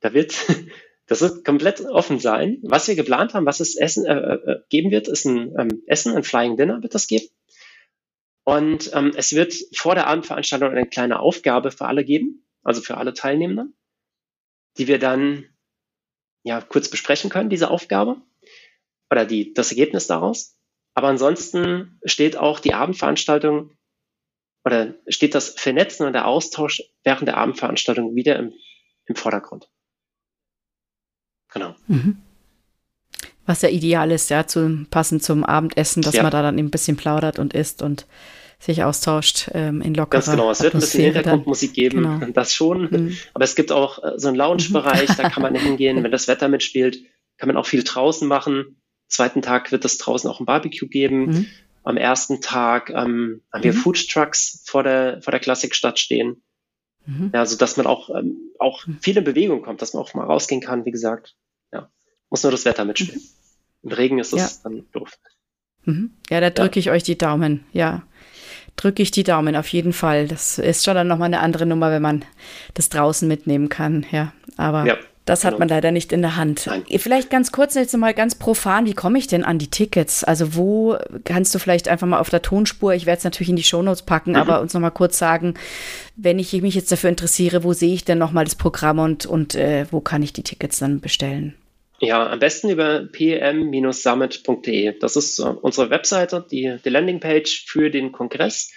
Da 0.00 0.14
wird, 0.14 0.34
das 1.06 1.20
wird 1.20 1.44
komplett 1.44 1.80
offen 1.80 2.20
sein. 2.20 2.58
Was 2.62 2.88
wir 2.88 2.94
geplant 2.94 3.34
haben, 3.34 3.46
was 3.46 3.60
es 3.60 3.76
Essen 3.76 4.06
äh, 4.06 4.14
äh, 4.14 4.60
geben 4.68 4.90
wird, 4.90 5.08
ist 5.08 5.24
ein 5.24 5.54
ähm, 5.58 5.82
Essen, 5.86 6.16
ein 6.16 6.22
Flying 6.22 6.56
Dinner 6.56 6.82
wird 6.82 6.94
das 6.94 7.06
geben. 7.06 7.26
Und 8.44 8.90
ähm, 8.94 9.12
es 9.16 9.32
wird 9.34 9.54
vor 9.74 9.94
der 9.94 10.06
Abendveranstaltung 10.06 10.70
eine 10.70 10.86
kleine 10.86 11.20
Aufgabe 11.20 11.70
für 11.70 11.86
alle 11.86 12.04
geben, 12.04 12.46
also 12.62 12.80
für 12.80 12.96
alle 12.96 13.14
Teilnehmenden, 13.14 13.76
die 14.78 14.88
wir 14.88 14.98
dann 14.98 15.44
ja 16.42 16.60
kurz 16.60 16.88
besprechen 16.88 17.30
können, 17.30 17.50
diese 17.50 17.70
Aufgabe 17.70 18.22
oder 19.10 19.24
die, 19.24 19.52
das 19.52 19.70
Ergebnis 19.70 20.06
daraus. 20.06 20.56
Aber 20.94 21.08
ansonsten 21.08 22.00
steht 22.04 22.36
auch 22.36 22.60
die 22.60 22.74
Abendveranstaltung 22.74 23.76
oder 24.64 24.94
steht 25.08 25.34
das 25.34 25.50
Vernetzen 25.50 26.06
und 26.06 26.12
der 26.12 26.26
Austausch 26.26 26.82
während 27.04 27.28
der 27.28 27.36
Abendveranstaltung 27.36 28.14
wieder 28.14 28.36
im, 28.36 28.52
im 29.06 29.16
Vordergrund. 29.16 29.70
Genau. 31.52 31.74
Mhm. 31.88 32.22
Was 33.50 33.62
ja 33.62 33.68
ideal 33.68 34.12
ist, 34.12 34.30
ja, 34.30 34.46
zu, 34.46 34.86
passend 34.90 35.24
zum 35.24 35.42
Abendessen, 35.42 36.02
dass 36.02 36.14
ja. 36.14 36.22
man 36.22 36.30
da 36.30 36.40
dann 36.40 36.56
ein 36.56 36.70
bisschen 36.70 36.96
plaudert 36.96 37.40
und 37.40 37.52
isst 37.52 37.82
und 37.82 38.06
sich 38.60 38.84
austauscht 38.84 39.50
ähm, 39.54 39.82
in 39.82 39.92
lockerer 39.92 40.20
Ganz 40.20 40.30
genau, 40.30 40.52
es 40.52 40.62
wird 40.62 40.74
ein 40.74 40.78
bisschen 40.78 41.02
Hintergrundmusik 41.02 41.72
geben, 41.72 42.20
genau. 42.20 42.26
das 42.32 42.54
schon. 42.54 42.82
Mhm. 42.82 43.18
Aber 43.34 43.42
es 43.42 43.56
gibt 43.56 43.72
auch 43.72 44.04
äh, 44.04 44.12
so 44.18 44.28
einen 44.28 44.36
Lounge-Bereich, 44.36 45.16
da 45.16 45.28
kann 45.30 45.42
man 45.42 45.54
hingehen, 45.56 46.00
wenn 46.04 46.12
das 46.12 46.28
Wetter 46.28 46.48
mitspielt, 46.48 47.02
kann 47.38 47.48
man 47.48 47.56
auch 47.56 47.66
viel 47.66 47.82
draußen 47.82 48.28
machen. 48.28 48.80
Zweiten 49.08 49.42
Tag 49.42 49.72
wird 49.72 49.84
es 49.84 49.98
draußen 49.98 50.30
auch 50.30 50.38
ein 50.38 50.46
Barbecue 50.46 50.86
geben. 50.86 51.26
Mhm. 51.26 51.46
Am 51.82 51.96
ersten 51.96 52.40
Tag 52.40 52.90
ähm, 52.90 53.42
haben 53.52 53.64
wir 53.64 53.72
mhm. 53.72 53.78
Food 53.78 54.08
Trucks 54.08 54.62
vor 54.64 54.84
der, 54.84 55.22
vor 55.22 55.32
der 55.32 55.40
Klassikstadt 55.40 55.98
stehen. 55.98 56.40
Mhm. 57.04 57.32
Ja, 57.34 57.44
so 57.46 57.56
dass 57.56 57.76
man 57.76 57.86
auch, 57.86 58.10
ähm, 58.10 58.52
auch 58.60 58.86
mhm. 58.86 58.98
viel 59.00 59.16
in 59.16 59.24
Bewegung 59.24 59.62
kommt, 59.62 59.82
dass 59.82 59.92
man 59.92 60.04
auch 60.04 60.14
mal 60.14 60.26
rausgehen 60.26 60.60
kann, 60.60 60.84
wie 60.84 60.92
gesagt. 60.92 61.34
Ja, 61.72 61.90
muss 62.28 62.44
nur 62.44 62.52
das 62.52 62.64
Wetter 62.64 62.84
mitspielen. 62.84 63.20
Mhm. 63.20 63.28
Im 63.82 63.92
Regen 63.92 64.18
ist 64.18 64.32
es 64.32 64.40
ja. 64.40 64.48
dann 64.64 64.84
doof. 64.92 65.10
Mhm. 65.84 66.10
Ja, 66.28 66.40
da 66.40 66.50
drücke 66.50 66.78
ja. 66.78 66.80
ich 66.80 66.90
euch 66.90 67.02
die 67.02 67.18
Daumen. 67.18 67.64
Ja, 67.72 68.02
drücke 68.76 69.02
ich 69.02 69.10
die 69.10 69.24
Daumen 69.24 69.56
auf 69.56 69.68
jeden 69.68 69.92
Fall. 69.92 70.28
Das 70.28 70.58
ist 70.58 70.84
schon 70.84 70.94
dann 70.94 71.08
nochmal 71.08 71.26
eine 71.26 71.40
andere 71.40 71.66
Nummer, 71.66 71.90
wenn 71.90 72.02
man 72.02 72.24
das 72.74 72.88
draußen 72.88 73.26
mitnehmen 73.26 73.68
kann. 73.68 74.06
Ja, 74.10 74.32
aber 74.56 74.86
ja. 74.86 74.96
Das 75.26 75.44
hat 75.44 75.52
genau. 75.52 75.60
man 75.60 75.68
leider 75.68 75.92
nicht 75.92 76.12
in 76.12 76.22
der 76.22 76.34
Hand. 76.34 76.66
Nein. 76.66 76.82
Vielleicht 76.96 77.30
ganz 77.30 77.52
kurz 77.52 77.74
jetzt 77.74 77.96
mal 77.96 78.14
ganz 78.14 78.34
profan, 78.34 78.86
wie 78.86 78.94
komme 78.94 79.16
ich 79.16 79.28
denn 79.28 79.44
an 79.44 79.58
die 79.58 79.68
Tickets? 79.68 80.24
Also 80.24 80.56
wo 80.56 80.96
kannst 81.24 81.54
du 81.54 81.60
vielleicht 81.60 81.88
einfach 81.88 82.06
mal 82.06 82.18
auf 82.18 82.30
der 82.30 82.42
Tonspur, 82.42 82.94
ich 82.94 83.06
werde 83.06 83.18
es 83.18 83.24
natürlich 83.24 83.50
in 83.50 83.54
die 83.54 83.62
Shownotes 83.62 84.02
packen, 84.02 84.30
mhm. 84.30 84.38
aber 84.38 84.60
uns 84.60 84.74
noch 84.74 84.80
mal 84.80 84.90
kurz 84.90 85.18
sagen, 85.18 85.54
wenn 86.16 86.40
ich 86.40 86.52
mich 86.62 86.74
jetzt 86.74 86.90
dafür 86.90 87.10
interessiere, 87.10 87.62
wo 87.62 87.74
sehe 87.74 87.94
ich 87.94 88.04
denn 88.04 88.18
noch 88.18 88.32
mal 88.32 88.44
das 88.44 88.56
Programm 88.56 88.98
und, 88.98 89.24
und 89.26 89.54
äh, 89.54 89.86
wo 89.92 90.00
kann 90.00 90.22
ich 90.22 90.32
die 90.32 90.42
Tickets 90.42 90.80
dann 90.80 91.00
bestellen? 91.00 91.54
Ja, 92.00 92.30
am 92.30 92.38
besten 92.38 92.70
über 92.70 93.06
pm-summit.de. 93.06 94.98
Das 94.98 95.16
ist 95.16 95.38
äh, 95.38 95.42
unsere 95.42 95.90
Webseite, 95.90 96.46
die, 96.50 96.78
die 96.84 96.88
Landingpage 96.88 97.66
für 97.66 97.90
den 97.90 98.12
Kongress. 98.12 98.72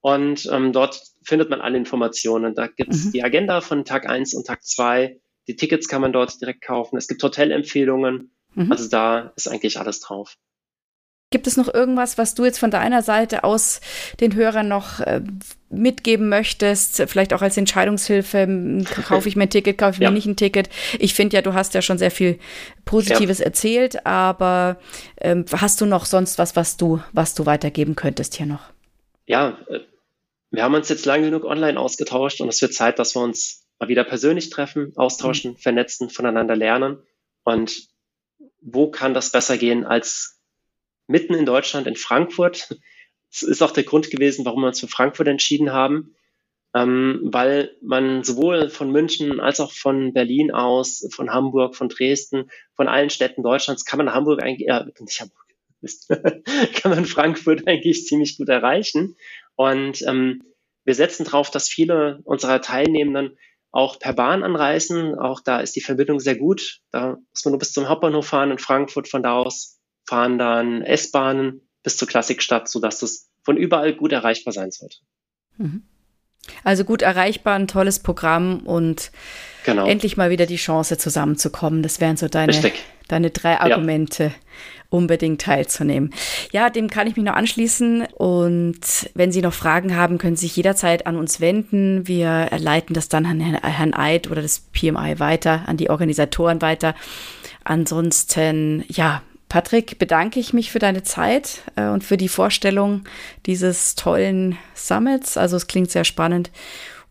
Und 0.00 0.48
ähm, 0.52 0.72
dort 0.72 1.00
findet 1.22 1.50
man 1.50 1.60
alle 1.60 1.78
Informationen. 1.78 2.54
Da 2.54 2.66
gibt 2.66 2.92
es 2.92 3.06
mhm. 3.06 3.12
die 3.12 3.22
Agenda 3.22 3.60
von 3.60 3.84
Tag 3.84 4.08
1 4.08 4.34
und 4.34 4.46
Tag 4.46 4.64
2 4.64 5.18
die 5.46 5.56
Tickets 5.56 5.88
kann 5.88 6.00
man 6.00 6.12
dort 6.12 6.40
direkt 6.40 6.62
kaufen. 6.62 6.96
Es 6.96 7.08
gibt 7.08 7.22
Hotelempfehlungen. 7.22 8.30
Mhm. 8.54 8.72
Also 8.72 8.88
da 8.88 9.32
ist 9.36 9.48
eigentlich 9.48 9.78
alles 9.78 10.00
drauf. 10.00 10.36
Gibt 11.34 11.48
es 11.48 11.56
noch 11.56 11.74
irgendwas, 11.74 12.16
was 12.16 12.36
du 12.36 12.44
jetzt 12.44 12.60
von 12.60 12.70
deiner 12.70 13.02
Seite 13.02 13.42
aus 13.42 13.80
den 14.20 14.36
Hörern 14.36 14.68
noch 14.68 15.00
äh, 15.00 15.20
mitgeben 15.68 16.28
möchtest? 16.28 17.02
Vielleicht 17.08 17.34
auch 17.34 17.42
als 17.42 17.56
Entscheidungshilfe. 17.56 18.84
Kaufe 19.08 19.28
ich 19.28 19.34
mir 19.34 19.42
ein 19.42 19.50
Ticket, 19.50 19.76
kaufe 19.76 19.94
ich 19.94 19.98
ja. 19.98 20.10
mir 20.10 20.14
nicht 20.14 20.26
ein 20.26 20.36
Ticket? 20.36 20.68
Ich 21.00 21.12
finde 21.12 21.34
ja, 21.34 21.42
du 21.42 21.52
hast 21.52 21.74
ja 21.74 21.82
schon 21.82 21.98
sehr 21.98 22.12
viel 22.12 22.38
Positives 22.84 23.40
ja. 23.40 23.46
erzählt, 23.46 24.06
aber 24.06 24.78
ähm, 25.20 25.44
hast 25.50 25.80
du 25.80 25.86
noch 25.86 26.04
sonst 26.04 26.38
was, 26.38 26.54
was 26.54 26.76
du, 26.76 27.00
was 27.12 27.34
du 27.34 27.46
weitergeben 27.46 27.96
könntest 27.96 28.36
hier 28.36 28.46
noch? 28.46 28.70
Ja, 29.26 29.58
äh, 29.68 29.80
wir 30.52 30.62
haben 30.62 30.74
uns 30.76 30.88
jetzt 30.88 31.04
lange 31.04 31.24
genug 31.24 31.44
online 31.44 31.80
ausgetauscht 31.80 32.40
und 32.42 32.48
es 32.48 32.62
wird 32.62 32.74
Zeit, 32.74 33.00
dass 33.00 33.16
wir 33.16 33.22
uns 33.22 33.66
mal 33.80 33.88
wieder 33.88 34.04
persönlich 34.04 34.50
treffen, 34.50 34.92
austauschen, 34.94 35.54
mhm. 35.54 35.56
vernetzen, 35.56 36.10
voneinander 36.10 36.54
lernen. 36.54 36.98
Und 37.42 37.88
wo 38.60 38.88
kann 38.88 39.14
das 39.14 39.32
besser 39.32 39.58
gehen 39.58 39.84
als 39.84 40.33
mitten 41.06 41.34
in 41.34 41.46
Deutschland, 41.46 41.86
in 41.86 41.96
Frankfurt? 41.96 42.76
Das 43.30 43.42
ist 43.42 43.62
auch 43.62 43.72
der 43.72 43.84
Grund 43.84 44.10
gewesen, 44.10 44.44
warum 44.44 44.62
wir 44.62 44.68
uns 44.68 44.80
für 44.80 44.88
Frankfurt 44.88 45.28
entschieden 45.28 45.72
haben, 45.72 46.14
ähm, 46.74 47.20
weil 47.24 47.76
man 47.82 48.22
sowohl 48.22 48.68
von 48.70 48.90
München 48.90 49.40
als 49.40 49.60
auch 49.60 49.72
von 49.72 50.12
Berlin 50.12 50.52
aus, 50.52 51.08
von 51.10 51.30
Hamburg, 51.30 51.76
von 51.76 51.88
Dresden, 51.88 52.50
von 52.74 52.88
allen 52.88 53.10
Städten 53.10 53.42
Deutschlands 53.42 53.84
kann 53.84 53.98
man 53.98 54.14
Hamburg 54.14 54.42
eigentlich, 54.42 54.68
äh, 54.68 54.84
nicht 55.00 55.20
Hamburg, 55.20 55.44
kann 56.74 56.90
man 56.90 57.04
Frankfurt 57.04 57.66
eigentlich 57.66 58.06
ziemlich 58.06 58.36
gut 58.38 58.48
erreichen. 58.48 59.16
Und 59.56 60.02
ähm, 60.06 60.42
wir 60.84 60.94
setzen 60.94 61.24
darauf, 61.24 61.50
dass 61.50 61.68
viele 61.68 62.20
unserer 62.24 62.60
Teilnehmenden 62.60 63.38
auch 63.70 63.98
per 63.98 64.12
Bahn 64.12 64.44
anreisen. 64.44 65.18
Auch 65.18 65.40
da 65.40 65.60
ist 65.60 65.74
die 65.74 65.80
Verbindung 65.80 66.20
sehr 66.20 66.36
gut. 66.36 66.80
Da 66.92 67.16
muss 67.30 67.44
man 67.44 67.52
nur 67.52 67.58
bis 67.58 67.72
zum 67.72 67.88
Hauptbahnhof 67.88 68.26
fahren 68.26 68.52
in 68.52 68.58
Frankfurt. 68.58 69.08
Von 69.08 69.22
da 69.22 69.34
aus 69.34 69.80
fahren 70.06 70.38
dann 70.38 70.82
S-Bahnen 70.82 71.60
bis 71.82 71.96
zur 71.96 72.08
Klassikstadt, 72.08 72.68
sodass 72.68 73.00
das 73.00 73.28
von 73.42 73.56
überall 73.56 73.92
gut 73.92 74.12
erreichbar 74.12 74.52
sein 74.52 74.70
sollte. 74.70 74.96
Mhm. 75.58 75.82
Also 76.62 76.84
gut 76.84 77.02
erreichbar, 77.02 77.54
ein 77.54 77.68
tolles 77.68 78.00
Programm 78.00 78.60
und 78.60 79.10
genau. 79.64 79.86
endlich 79.86 80.16
mal 80.16 80.30
wieder 80.30 80.44
die 80.44 80.56
Chance 80.56 80.98
zusammenzukommen. 80.98 81.82
Das 81.82 82.00
wären 82.00 82.18
so 82.18 82.28
deine, 82.28 82.52
deine 83.08 83.30
drei 83.30 83.58
Argumente. 83.60 84.24
Ja 84.24 84.34
unbedingt 84.94 85.40
teilzunehmen. 85.40 86.14
Ja, 86.52 86.70
dem 86.70 86.88
kann 86.88 87.08
ich 87.08 87.16
mich 87.16 87.24
noch 87.24 87.34
anschließen. 87.34 88.06
Und 88.14 89.10
wenn 89.14 89.32
Sie 89.32 89.42
noch 89.42 89.52
Fragen 89.52 89.96
haben, 89.96 90.18
können 90.18 90.36
Sie 90.36 90.46
sich 90.46 90.56
jederzeit 90.56 91.06
an 91.08 91.16
uns 91.16 91.40
wenden. 91.40 92.06
Wir 92.06 92.48
leiten 92.56 92.94
das 92.94 93.08
dann 93.08 93.26
an 93.26 93.40
Herrn 93.40 93.92
Eid 93.92 94.30
oder 94.30 94.40
das 94.40 94.60
PMI 94.60 95.18
weiter, 95.18 95.64
an 95.66 95.76
die 95.76 95.90
Organisatoren 95.90 96.62
weiter. 96.62 96.94
Ansonsten, 97.64 98.84
ja, 98.88 99.22
Patrick, 99.54 100.00
bedanke 100.00 100.40
ich 100.40 100.52
mich 100.52 100.72
für 100.72 100.80
deine 100.80 101.04
Zeit 101.04 101.62
äh, 101.76 101.86
und 101.86 102.02
für 102.02 102.16
die 102.16 102.26
Vorstellung 102.26 103.04
dieses 103.46 103.94
tollen 103.94 104.58
Summits. 104.74 105.36
Also 105.36 105.56
es 105.56 105.68
klingt 105.68 105.92
sehr 105.92 106.02
spannend. 106.02 106.50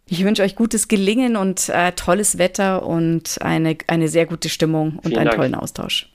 Ich 0.08 0.26
wünsche 0.26 0.44
euch 0.44 0.58
gutes 0.58 0.90
Gelingen 0.90 1.38
und 1.38 1.70
äh, 1.70 1.94
tolles 1.94 2.38
Wetter 2.38 2.86
und 2.86 3.42
eine, 3.42 3.78
eine 3.88 4.10
sehr 4.10 4.26
gute 4.26 4.50
Stimmung 4.50 4.98
und 4.98 5.06
Vielen 5.06 5.20
einen 5.20 5.30
Dank. 5.30 5.38
tollen 5.38 5.56
Austausch. 5.56 6.10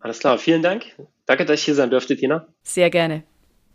Alles 0.00 0.18
klar, 0.18 0.36
vielen 0.36 0.60
Dank. 0.60 0.84
Danke, 1.24 1.46
dass 1.46 1.60
ich 1.60 1.64
hier 1.64 1.74
sein 1.74 1.88
durfte, 1.88 2.14
Tina. 2.14 2.46
Sehr 2.62 2.90
gerne. 2.90 3.22